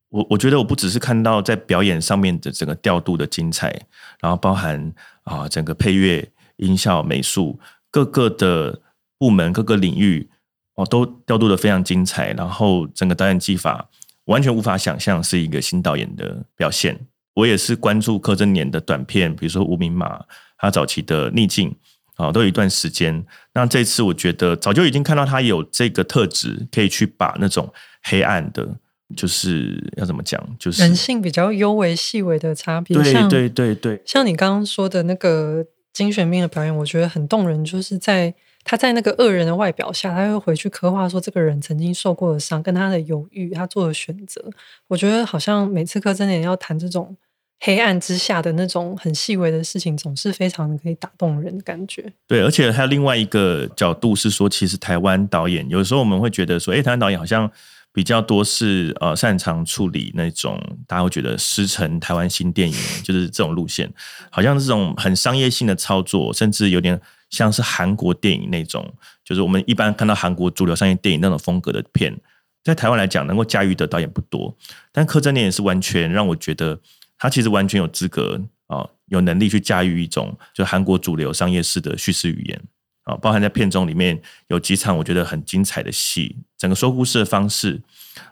[0.10, 3.82] 我我觉得我不只是看到在表演上面的整个调度的精彩，
[4.20, 4.94] 然后包含。
[5.26, 8.80] 啊，整个配乐、音效、美术各个的
[9.18, 10.30] 部门、各个领域
[10.76, 12.32] 哦，都调度的非常精彩。
[12.34, 13.90] 然后整个导演技法
[14.26, 17.08] 完全无法想象是一个新导演的表现。
[17.34, 20.18] 我也是关注柯震年的短片，比如说《无名马》，
[20.58, 21.76] 他早期的《逆境》
[22.24, 23.26] 啊，都有一段时间。
[23.54, 27.72] 那这次我觉得早就已经看到他有这个特质，可以去把那种
[28.04, 28.78] 黑暗的
[29.18, 32.96] 就是要怎么讲，就是人性比较幽微细微的差别。
[32.96, 38.34] 对对对对，像你刚刚说的那个金玄彬的表演，我觉得很动人，就是在
[38.66, 44.44] 他在那个恶人的外表下，他会回去刻画说这个人曾经受过的伤，跟他的犹豫，他做的选择。
[44.90, 47.16] 我觉得好像每次柯震年要谈这种。
[47.62, 52.12] 黑暗之下的那种很细微的事情，总是非常的可以打动人的感觉。
[52.28, 57.50] 对，而且还有另外一个角度是说，其实台湾导演有时候我们会觉得说，哎，台湾导演好像
[57.94, 63.92] 比较多是呃擅长处理那种大家会觉得师承台湾新电影，就是这种路线，
[64.30, 67.00] 好像这种很商业性的操作，甚至有点
[67.36, 68.94] 像是韩国电影那种，
[69.24, 72.16] 就是我们一般看到韩国主流商业电影那种风格的片，
[72.64, 74.56] 在台湾来讲能够驾驭的导演不多，
[74.92, 76.80] 但柯震年也是完全让我觉得。
[77.18, 82.62] 他其实完全有资格啊，有能力去驾驭一种就韩国主流商业式的叙事语言
[83.04, 87.82] 啊，包含在片中里面有几场我觉得很精彩的戏，整个说故事的方式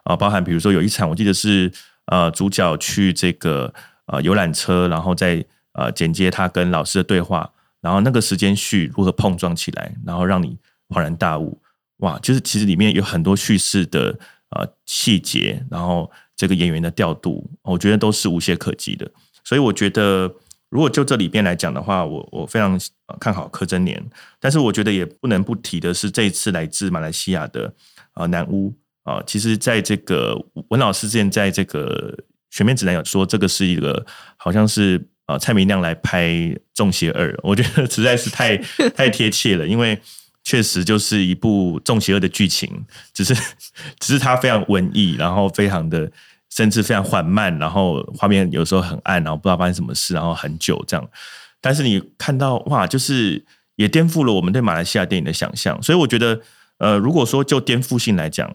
[0.03, 1.71] 啊，包含比如说有一场我记得是
[2.07, 3.73] 呃主角去这个
[4.07, 7.49] 呃游览车，然后在呃剪接他跟老师的对话，
[7.83, 10.57] 然后那个时间序如何碰撞起来，然后让你
[10.89, 11.61] 恍然大悟，
[11.97, 14.17] 哇，就是其实里面有很多叙事的
[14.49, 16.11] 呃细节，然后。
[16.35, 19.09] 这个演员的调度，我觉得都是无懈可击的。
[19.43, 20.27] 所以我觉得，
[20.69, 22.77] 如果就这里边来讲的话，我我非常
[23.19, 24.03] 看好柯震年。
[24.39, 27.71] 但是我觉得也不能不提的是，这一次来自马来西亚的
[28.13, 30.35] 啊南屋啊，其实在这个
[30.69, 32.17] 文老师之前在这个
[32.49, 34.03] 全面指南有说，这个是一个
[34.35, 36.27] 好像是啊蔡明亮来拍
[36.73, 38.57] 《中邪二》，我觉得实在是太
[38.95, 39.99] 太贴切了，因为。
[40.45, 42.69] 确实就是一部重邪恶的剧情，
[43.13, 43.33] 只是
[43.97, 46.11] 只是它非常文艺，然后非常的
[46.49, 51.09] 甚至非常缓慢，然后画面有时候很暗，然后不知道发生什么事，然后很久这样。
[51.61, 53.41] 但是你看到哇，就是
[53.77, 55.81] 也颠覆了我们对马来西亚电影的想象。
[55.81, 56.41] 所以我觉得，
[56.77, 58.53] 呃，如果说就颠覆性来讲，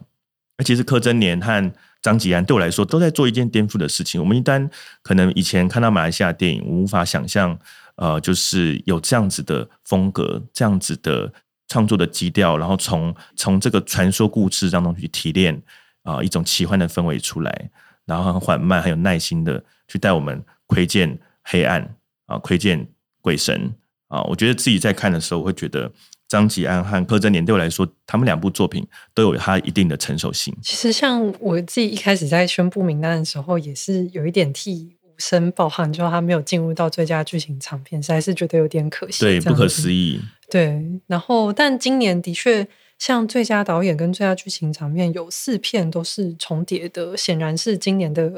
[0.63, 4.21] 其实柯震年和张吉安对我来说都在做一件颠覆的事情。
[4.21, 4.71] 我们一旦
[5.03, 7.59] 可能以前看到马来西亚电影，我无法想象，
[7.97, 11.33] 呃，就是有这样子的风格，这样子的。
[11.71, 15.63] 创作的基调，然后从从这个传说故事当中去提炼
[16.03, 17.71] 啊一种奇幻的氛围出来，
[18.07, 22.89] 然后很缓慢、很有耐心的去带我们窥见黑暗啊，窥见
[23.21, 23.75] 鬼神
[24.07, 24.23] 啊。
[24.23, 25.93] 我觉得自己在看的时候，会觉得
[26.29, 30.55] 张吉安和柯震年对我来说，他们两部作品都有他一定的成熟性。
[30.63, 40.21] 其实，像我自己一开始在宣布名单的时候，也是有一点替无声抱憾，就他没有进入到最佳剧情长片，实在是觉得有点可惜，对，不可思议。
[40.51, 42.67] 对，然后但今年的确，
[42.99, 48.31] 像最佳导演跟最佳剧情长片有四片都是重叠的，显然是今年的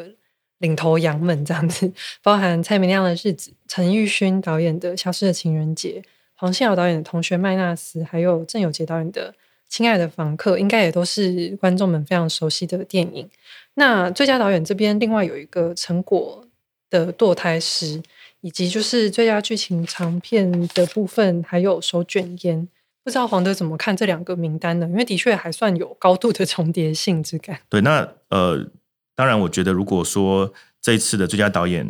[0.59, 6.03] 领头羊们这样子， 包含蔡明亮的日子、陈玉勋导演的消失的情人节、
[6.41, 9.35] 黄信尧导演的同学麦纳斯，还有郑有杰导演的
[9.69, 13.29] 亲爱的房客，应该也都是观众们非常熟悉的电影。
[13.75, 16.45] 那最佳导演这边另外有一个成果
[16.89, 18.03] 的堕胎师。
[18.43, 22.67] 以及就是最佳剧情长片的部分，还有手卷烟，
[23.05, 24.89] 不知道黄德怎么看这两个名单呢？
[24.89, 27.61] 因为的确还算有高度的重叠性质感。
[27.69, 28.67] 对，那呃，
[29.15, 30.51] 当然，我觉得如果说
[30.81, 31.87] 这一次的最佳导演，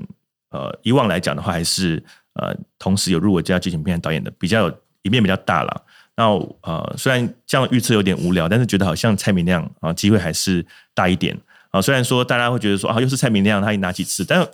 [0.51, 2.03] 呃，以往来讲的话，还是
[2.35, 5.83] 呃，同时有入围最佳剧情片导演的比较有一面比较大了。
[6.17, 6.25] 那
[6.63, 10.65] 呃，虽然这样预测有点无聊，但是觉得好像蔡明亮啊，机会还是
[10.95, 11.37] 大一点
[11.71, 11.81] 啊。
[11.81, 14.47] 虽然说大家会觉得说啊，又是蔡明亮，他拿几次，但。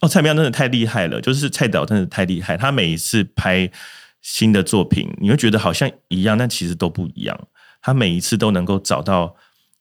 [0.00, 2.56] 哦，蔡明亮真的太厉害了，就是蔡导真的太厉害。
[2.56, 3.70] 他每一次拍
[4.20, 7.40] 新的作品，你会觉得好像一样，但其实都不一样。
[7.80, 9.36] 他每一次都能够找到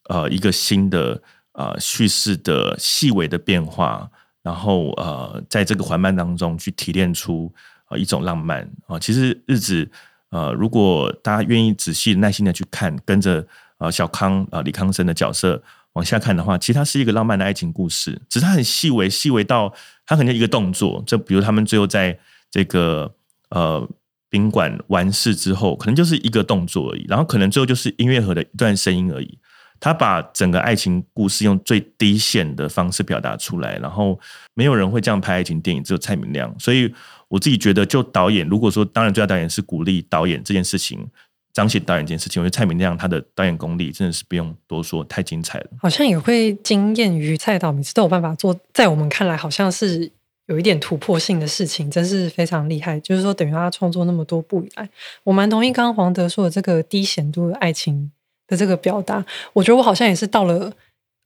[0.10, 1.20] 呃一个新的
[1.54, 4.08] 呃叙事的细微的变化，
[4.44, 7.52] 然后呃在这个缓慢当中去提炼出
[7.90, 9.00] 呃一种浪漫啊。
[9.00, 9.90] 其实日子
[10.30, 19.74] 呃，如果大家愿意仔细耐心的去看，跟着呃小康啊李康生的角色往下看的话，其实它是一个浪漫的爱情故事，只是它很细微，细微到。
[20.06, 22.20] 它可能一个动作，就比如他们最后在
[22.52, 23.16] 这个
[23.52, 23.88] 呃
[24.30, 29.40] 宾馆完事之后，可能就是一个动作而已，然后可能最后就是音乐盒的一段声音而已。
[29.84, 34.18] 他把整个爱情故事用最低线的方式表达出来，然后
[34.54, 36.56] 没有人会这样拍爱情电影，只有蔡明亮。
[36.58, 36.90] 所以
[37.28, 41.06] 我自己觉得，就导演，如果说当然最佳导演是鼓励导演这件事情。
[41.52, 45.68] 彰显导演这件事情，我觉得蔡明亮他的导演功力真的是不用多说，太精彩了。
[45.78, 50.12] 好像也会惊艳于蔡导，每次都有办法做，在我们看来好像是
[50.48, 53.00] 有一点突破性的事情，真是非常厉害。
[53.02, 54.90] 就是说，等于他创作那么多部以来，
[55.26, 58.12] 我蛮同意刚刚黄德说的这个低显度的爱情
[58.54, 59.26] 的这个表达。
[59.54, 60.72] 我觉得我好像也是到了。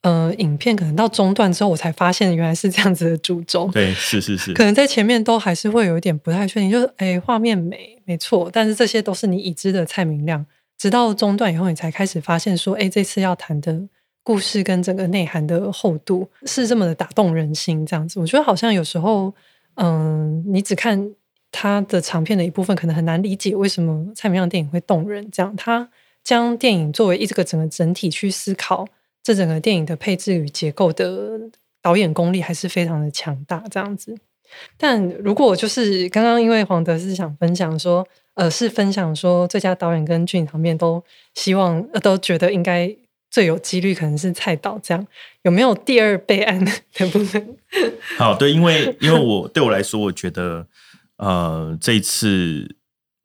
[0.03, 3.67] 呃，影片可能到中段之后，我才发现原来是这样子的主轴。
[3.73, 4.53] 对，是是是。
[4.53, 8.47] 可能在前面都还是会有一点不太确定，就是哎，画面美，没错。
[8.53, 10.45] 但是这些都是你已知的蔡明亮，
[10.77, 13.81] 直到中段以后，你才开始发现说，哎，这次要谈的
[14.23, 19.33] 故事跟整个内涵的厚度是这么的打动人心，这样子，我觉得好像有时候，
[19.75, 21.11] 嗯，你只看
[21.51, 25.27] 他的长片的一部分，可能很难理解为什么蔡明亮电影会动人。
[25.31, 25.89] 这样，他
[26.27, 28.85] 将电影作为一这个整个整体去思考，
[29.23, 31.39] 这整个电影的配置与结构的
[31.81, 33.63] 导演功力还是非常的强大。
[33.71, 34.13] 这样子，
[34.75, 38.05] 但如果就是刚刚因为黄德是想分享说。
[38.37, 41.03] 呃，是分享说最佳导演跟剧情场面都
[41.33, 42.95] 希望呃都觉得应该
[43.31, 45.07] 最有几率可能是蔡导这样，
[45.41, 47.57] 有没有第二备案的部分？
[48.15, 50.67] 好，对，因为因为我对我来说，我觉得
[51.17, 52.75] 呃这一次，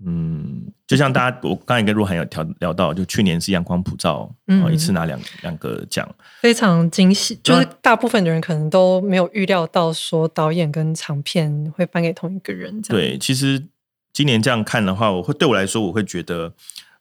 [0.02, 6.08] 嗯，就像大家我刚才跟若涵有聊聊到，就去年是阳光普照，嗯，一次拿两两个奖，
[6.40, 13.64] 非常惊喜，就是大部分的人可能都没有预料到说导演跟长片会颁给同一个人，对，其实。
[14.14, 16.52] 今年这样看的话，我会对我来说，我会觉得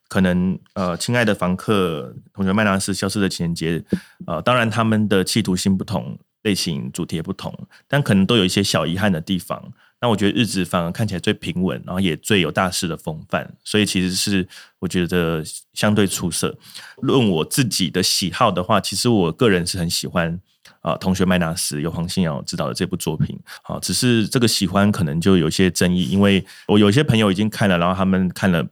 [0.08, 3.84] 可能呃，亲爱的房客同学麦纳斯消失的情人节，
[4.26, 7.54] 呃，当然他们的企图心不同，类型主题也不同，
[7.90, 9.74] 但可能都有一些小遗憾的地方。
[10.02, 14.46] 那我觉得日子反而看起来最平稳，然后也最有大师的风范，所以其实是
[14.80, 15.44] 我觉得
[15.74, 16.58] 相对出色。
[16.98, 20.40] 论我自己的喜好的话，其实我个人是很喜欢。
[20.82, 28.66] 啊，同学麦纳斯由黄信尧执导的这部作品，好，只是这个喜欢可能就有些争议，因为我有些朋友已经看了，然后他们看了，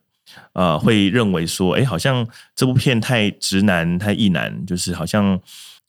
[0.54, 5.40] 呃，会认为说，哎，好像这部片太直男、太异男，就是好像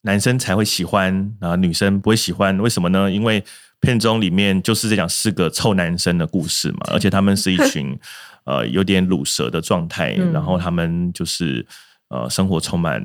[0.03, 3.11] 男生才会喜欢，啊，女生不会喜欢，为什么呢？
[3.11, 3.43] 因为
[3.81, 7.99] 片中里面就是在讲四个臭男生的故事嘛，而且他们是一群
[8.45, 11.66] 呃有点卤蛇的状态，然后他们就是
[12.09, 13.05] 呃生活充满。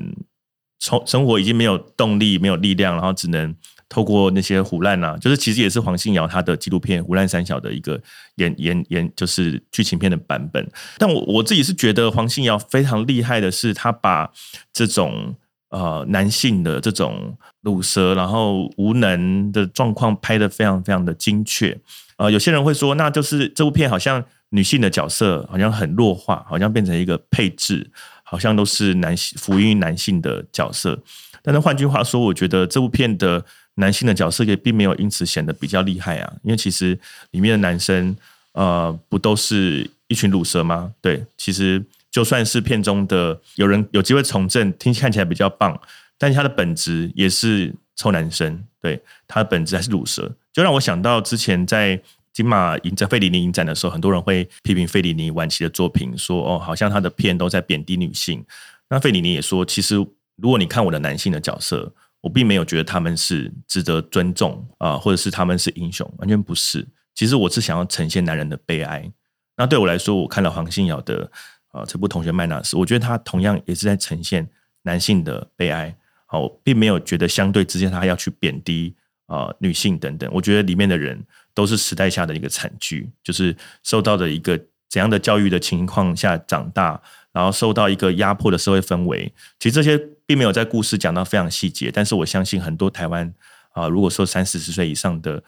[0.78, 3.52] 从生活已经没有动力、没有力量，然后只能
[3.88, 8.00] 透过那些胡乱啊，就是其实也是黄信尧他的纪录片《胡乱三小》的一个
[8.36, 10.70] 演演演，就是剧情片的版本。
[10.98, 14.30] 但我我自己是觉得黄信尧非常厉害的是，他把
[14.70, 15.34] 这种
[15.70, 21.78] 呃男性的这种乳蛇，然后无能的状况拍得非常非常的精确。
[22.16, 27.90] 呃，有些人会说，那就是这部片好像女性的角色好像很弱化，好像变成一个配置。
[28.28, 30.98] 好像都是男性福音男性的角色，
[31.44, 33.44] 但是换句话说，我觉得这部片的
[33.74, 36.32] 男性的角色也并没有因此显得比较厉害啊。
[36.42, 36.98] 因为其实
[37.30, 38.16] 里面的男生，
[38.54, 40.92] 呃，不都是一群乳蛇吗？
[41.00, 41.80] 对，其实
[42.16, 45.78] 就算是片中的有人有机会从政，听看起来比较棒，
[46.16, 52.00] 但是他的本质也是臭男生，对，他的本质还是乳蛇，就让我想到之前在。
[52.32, 58.44] 金马影展、费里尼影展的时候，很多人会批评费里尼晚期的作品，说：“哦，好像他的片都在贬低女性。”
[58.90, 59.94] 那费里尼也说：“其实，
[60.36, 61.90] 如果你看我的男性的角色，
[62.20, 66.86] 我并没有觉得他们是值得尊重啊，或者是他们是英雄，完全不是。
[67.14, 69.10] 其实我是想要呈现男人的悲哀。
[69.56, 71.30] 那对我来说，我看了黄信尧的
[71.76, 74.48] 啊这部《同学麦纳斯》，我觉得他同样也是在呈现
[74.82, 75.94] 男性的悲哀。
[76.24, 78.94] 好，并没有觉得相对之间他要去贬低
[79.26, 80.28] 啊女性等等。
[80.32, 81.22] 我觉得里面的人。
[81.56, 84.60] 都是时代下的一个惨剧，就是受到的一个
[84.90, 87.00] 怎样的教育的情况下长大，
[87.32, 89.32] 然后受到一个压迫的社会氛围。
[89.58, 93.32] 其实这些并没有在故事讲到非常细节，但是我相信很多台湾
[93.70, 95.42] 啊，如果说三四十岁以上的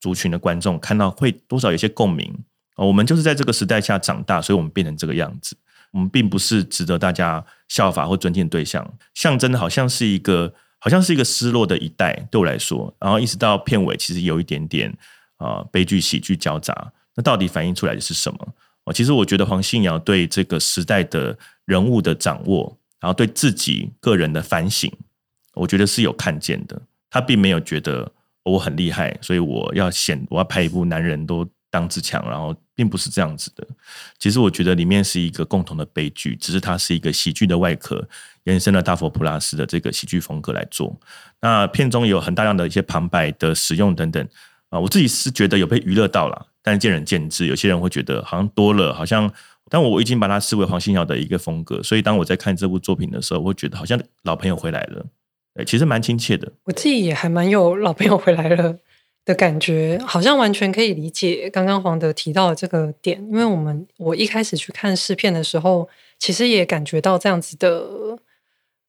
[0.00, 2.36] 族群的观众看到，会多少有些共鸣
[2.74, 2.84] 啊。
[2.84, 5.56] 我们就是在这个时代下长大，所以我们变成这个样子。
[5.92, 12.26] 我们并不是值得大家效法或尊敬的对象，象征的好像是一个，好像是一个失落的一代。
[12.30, 14.92] 对我来说，然后一直到片尾，其实有一点点。
[15.38, 18.54] 啊，悲剧、喜剧交杂，那到底反映出来的是什么？
[18.84, 24.88] 哦，其实我觉得黄信尧对这个时代的人物的掌握，然后对自己个人的反省，
[25.54, 26.80] 我觉得是有看见的。
[27.10, 28.12] 他并没有觉得
[28.44, 33.66] 我很厉害，所以我要显我要拍一部男人都当自强，然后并不是这样子的。
[34.18, 38.06] 其实我觉得里面是一个共同的悲剧，只是它是一个喜剧的外壳，
[38.44, 40.94] 延伸了大佛普拉斯的这个喜剧风格来做。
[41.40, 44.28] 那片中有很大量的一些旁白的使用等等。
[44.68, 47.46] 啊，我自己是觉得有被娱乐到了，但是见仁见智。
[47.46, 49.30] 有些人会觉得好像多了，好像，
[49.68, 55.04] 但我已经把它视为黄信尧的一个风格，所以当我在看这部作品的时候，我会觉得好像老朋友回来了，
[55.66, 56.50] 其实蛮亲切的。
[56.64, 58.78] 我自己也还蛮有老朋友回来了
[59.24, 68.18] 的感觉，好像完全可以理解刚刚黄德提到的这个点，因为我们我一开始去看试片的时候，其实也感觉到这样子的，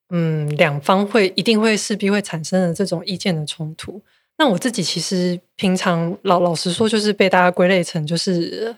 [0.10, 4.02] 嗯，两方会一定会势必会产生的这种意见的冲突。
[4.38, 8.76] 那我自己其实平常老老实说，就是被大家归类成就是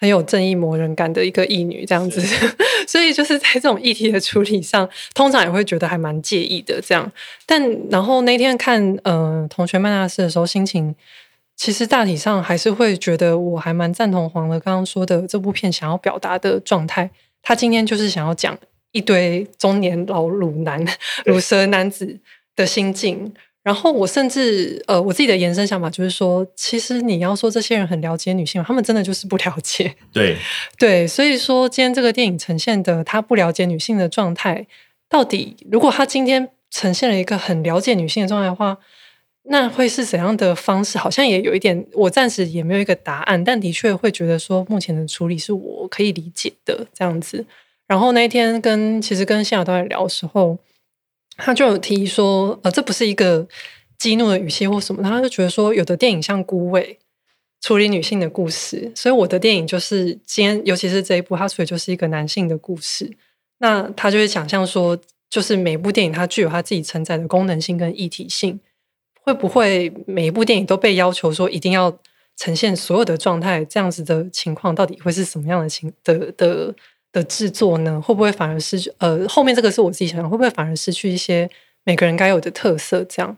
[0.00, 2.22] 很有正义魔人感的一个义女这样子，
[2.88, 7.12] 所以就是在这种议题的处理上，通常也会觉得还蛮介意的这样。
[7.44, 10.94] 但然后那天看呃同学曼纳斯的时候，心情
[11.54, 17.10] 其实大体上还是会觉得我还蛮赞同黄的刚刚说的这部片想要表达的状态。
[17.42, 18.58] 他今天就是想要讲
[18.92, 20.82] 一堆中年老鲁男、
[21.26, 22.18] 乳蛇男子
[22.56, 23.32] 的心境。
[23.62, 29.94] 然后我甚至呃，我自己的延伸想法就是说，其实你要说这些人很了解女性，他们真的就是不了解。
[30.14, 30.34] 对
[30.78, 34.66] 对，所以说今天这个电影呈现的他不了解女性的状态，
[35.10, 38.78] 到底如果他今天呈现了一个很了解女性的状态的话，
[39.42, 40.96] 那会是怎样的方式？
[40.96, 47.44] 好像也有一点，我暂时也没有一个答案，但的确会觉得说，目前的处理是我可以理解的这样子。
[47.86, 50.58] 然后那一天跟其实跟谢小导演聊的时候。
[51.40, 53.46] 他就有提说，呃，这不是一个
[53.98, 56.98] 激怒的语气或什么，他就觉得说，有的电影像孤味
[57.60, 63.10] 处理女性的故事，所以我的电影就是今天，尤其是这一部，它处理就是一个男性的故事。
[63.58, 68.58] 那他就会想象说，就是每部电影它具有它自己承载的功能性跟一体性，
[69.22, 71.98] 会不会每一部电影都被要求说一定要
[72.36, 73.64] 呈现所有的状态？
[73.64, 76.74] 这样子的情况到底会是什么样的情的的？
[77.12, 78.92] 的制作呢，会不会反而失去？
[78.98, 81.48] 呃，后面这个是我自己想想，会不会反而失去一些
[81.84, 83.04] 每个人该有的特色？
[83.04, 83.36] 这样。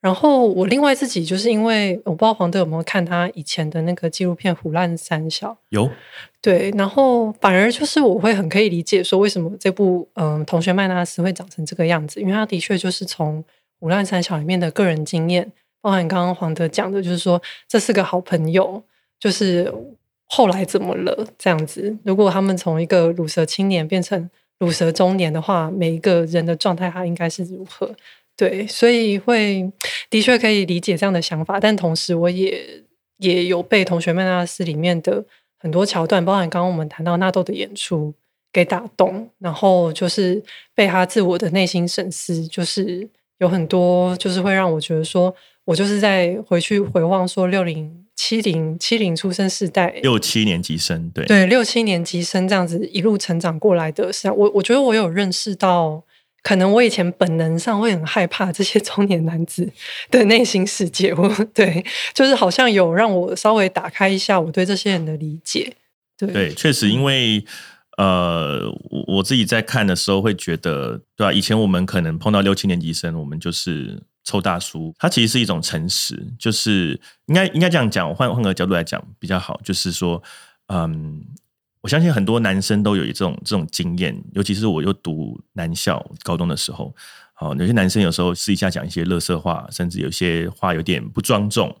[0.00, 5.50] 然后我另外自己就是因为我不知道黄德有没有看他以前的那个纪录片《虎烂三小》。
[5.70, 5.90] 有。
[6.42, 13.42] 对，然后反而就是我会很可以理解说为什么这部嗯同学麦纳斯会长成这个样子，因为他的确就是从
[13.80, 15.50] 《虎烂三小》里面的个人经验，
[15.80, 18.82] 包含刚刚黄德讲的，就是说这是个好朋友，
[19.18, 19.72] 就是。
[20.26, 21.26] 后来怎么了？
[21.38, 27.94] 这样子，如果他们从一个乳蛇青年变成乳蛇中年的话，每一个人的状态他应该是如何？
[28.36, 29.70] 对，所以会
[30.10, 32.82] 的确可以理解这样的想法，但同时我也
[33.18, 35.24] 也有被同学们那斯里面的
[35.58, 38.12] 很多桥段，包含刚刚我们谈到纳豆的演出
[38.52, 40.42] 给打动，然后就是
[40.74, 43.08] 被他自我的内心审视，就是
[43.38, 45.34] 有很多就是会让我觉得说。
[45.66, 49.88] 我就是在回去回望说六零七零七零出生世代。
[50.02, 51.24] 六七年级生对。
[51.26, 56.02] 对六七年级生这样子一路成长过来的是我我觉得我有认识到，
[56.42, 59.68] 可能我以前本能上会很害怕这些中年男子
[60.10, 65.74] 的内心世界，我对就是好像有让我稍微打开一下我对这些人的理解。
[66.16, 66.32] 对。
[66.32, 67.44] 对，确实因为
[67.96, 71.32] 呃我我自己在看的时候会觉得对吧？
[71.32, 74.02] 以前我们可能碰到六七年级生，我们就是。
[74.26, 78.08] 臭大叔，他其实是一种诚实，就是应该应该这样讲。
[78.14, 80.22] 换换个角度来讲比较好，就是说，
[80.68, 81.22] 嗯，
[81.82, 86.96] 我相信很多男生都有这种这种经验，尤其是我又读男校高中的时候，
[87.34, 91.76] 好，有些男生有时候私底下讲一些乐色话，甚至有些话有点不庄重，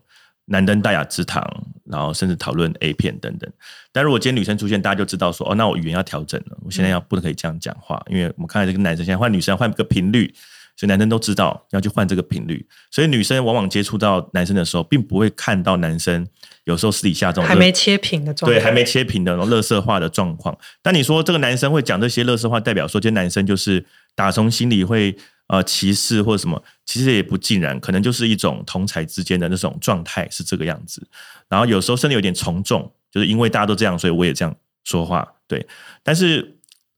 [0.46, 1.42] 难登大雅之堂，
[1.84, 3.50] 然后甚至讨论 A 片等等。
[3.92, 10.34] 但如果今天女生出现，大家就知道说，哦，那我语言要调整了，我现在要不能可以这样讲话，因为我们看到这个男生现在换女生换个频率。
[10.76, 16.26] 所以男生都知道要去换这个频率，所以女生往往接触到男生的时候，并不会看到男生
[16.64, 20.58] 有时候私底下这种还没切屏的状对，还没切屏的那种乐色化的状况。
[20.82, 23.86] 但你说这个男生会讲这些乐色话，代表说这男生就是
[24.16, 25.16] 打从心里会
[25.48, 26.62] 呃歧视或者什么？
[26.84, 31.06] 其实也不尽然，可能就是一种同才之间的那种状态是这个样子。
[31.48, 35.34] 然后有时候甚至有点从众，就是因为大家都这样，所以我也这样说话。
[35.46, 35.66] 对，
[36.02, 36.52] 但是。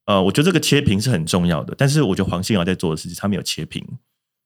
[0.07, 3.85] 呃，我觉得这个切屏是很重要的，但是我觉得黄信尧在做的事情，他没有切屏，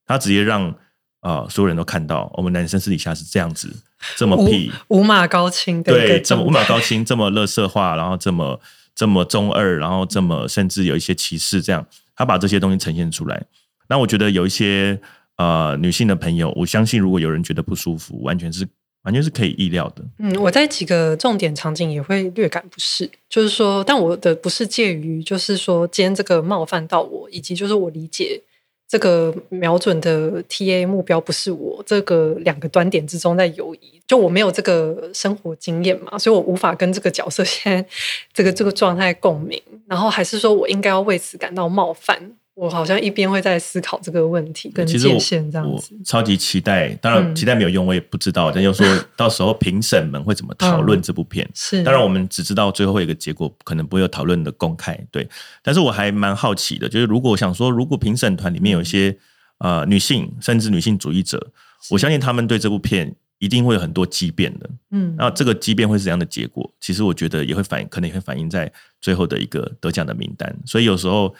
[0.06, 0.74] 他直接让
[1.20, 3.70] 呃所有人都看到，我们男生私底下是这样子，
[4.16, 8.58] 这么屁，五马高清，对，这么五马高清，这么乐色化，然后这么
[8.94, 11.86] 这么中二，然后这么甚至有一些歧视，这样
[12.16, 13.44] 他把这些东西呈现出来。
[13.90, 14.98] 那我觉得有一些
[15.36, 18.66] 呃女性的朋友，我相信如果有人觉得不舒服，完全是。
[19.02, 20.04] 完全是可以意料的。
[20.18, 28.42] 嗯，我在几个重点场景也会略感不适，就是说，但我的不是介于，就是说，今天这个冒犯到我，以及就是我理解
[28.86, 37.88] 这个瞄准的 T A 目标不是我，这个两个端点之中在游移，就我没有这个生活经验嘛，所以我无法跟这个角色现在
[38.34, 42.32] 这个这个状态共鸣，然后还是说我应该要为此感到冒犯。
[42.60, 46.90] 我好像一边会在思考这个问题跟界限这样子，超级期待。
[46.96, 48.52] 当然，期待没有用，我也不知道。
[48.52, 48.86] 但又说
[49.16, 51.48] 到时候评审们会怎么讨论这部片？
[51.54, 54.94] 是，当然我们只知道最后一个结果，可能不会有讨论的公开。
[55.10, 55.26] 对，
[55.62, 59.16] 但是我还蛮好奇的，就是如果想说，如果评审团里面有一些
[59.60, 61.50] 呃女性，甚至女性主义者，
[61.88, 64.68] 我相信他们对这部片一定会有很多畸变的。
[64.90, 66.70] 嗯，那这个畸变会是怎样的结果？
[66.78, 70.54] 其实我觉得也会反，可能也会反映在最后的一个得奖的名单。
[70.66, 71.34] 所以有时候。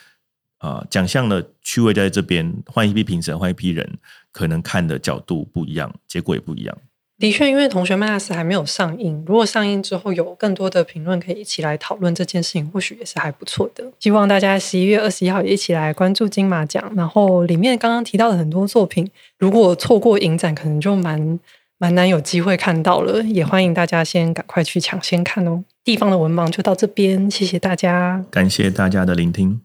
[0.61, 3.97] 啊，奖项的趣味在这边，换一批评审，换一批人，
[4.31, 6.77] 可能看的角度不一样，结果也不一样。
[7.17, 13.83] 的确，因为《同学麦纳斯》还没有上映，如果上映之后有更多的评论可以一起来讨论这件事情，或许也是还不错的。
[13.99, 19.07] 希望大家十一月二十一号也一起来关注金马奖，然后里面刚刚提到的很多作品，
[19.37, 21.39] 如果错过影展，可能就蛮
[21.77, 23.21] 蛮难有机会看到了。
[23.21, 25.63] 也欢迎大家先赶快去抢先看哦。
[25.83, 29.61] 地方的文盲就到这边，谢谢大家，感谢大家的聆听。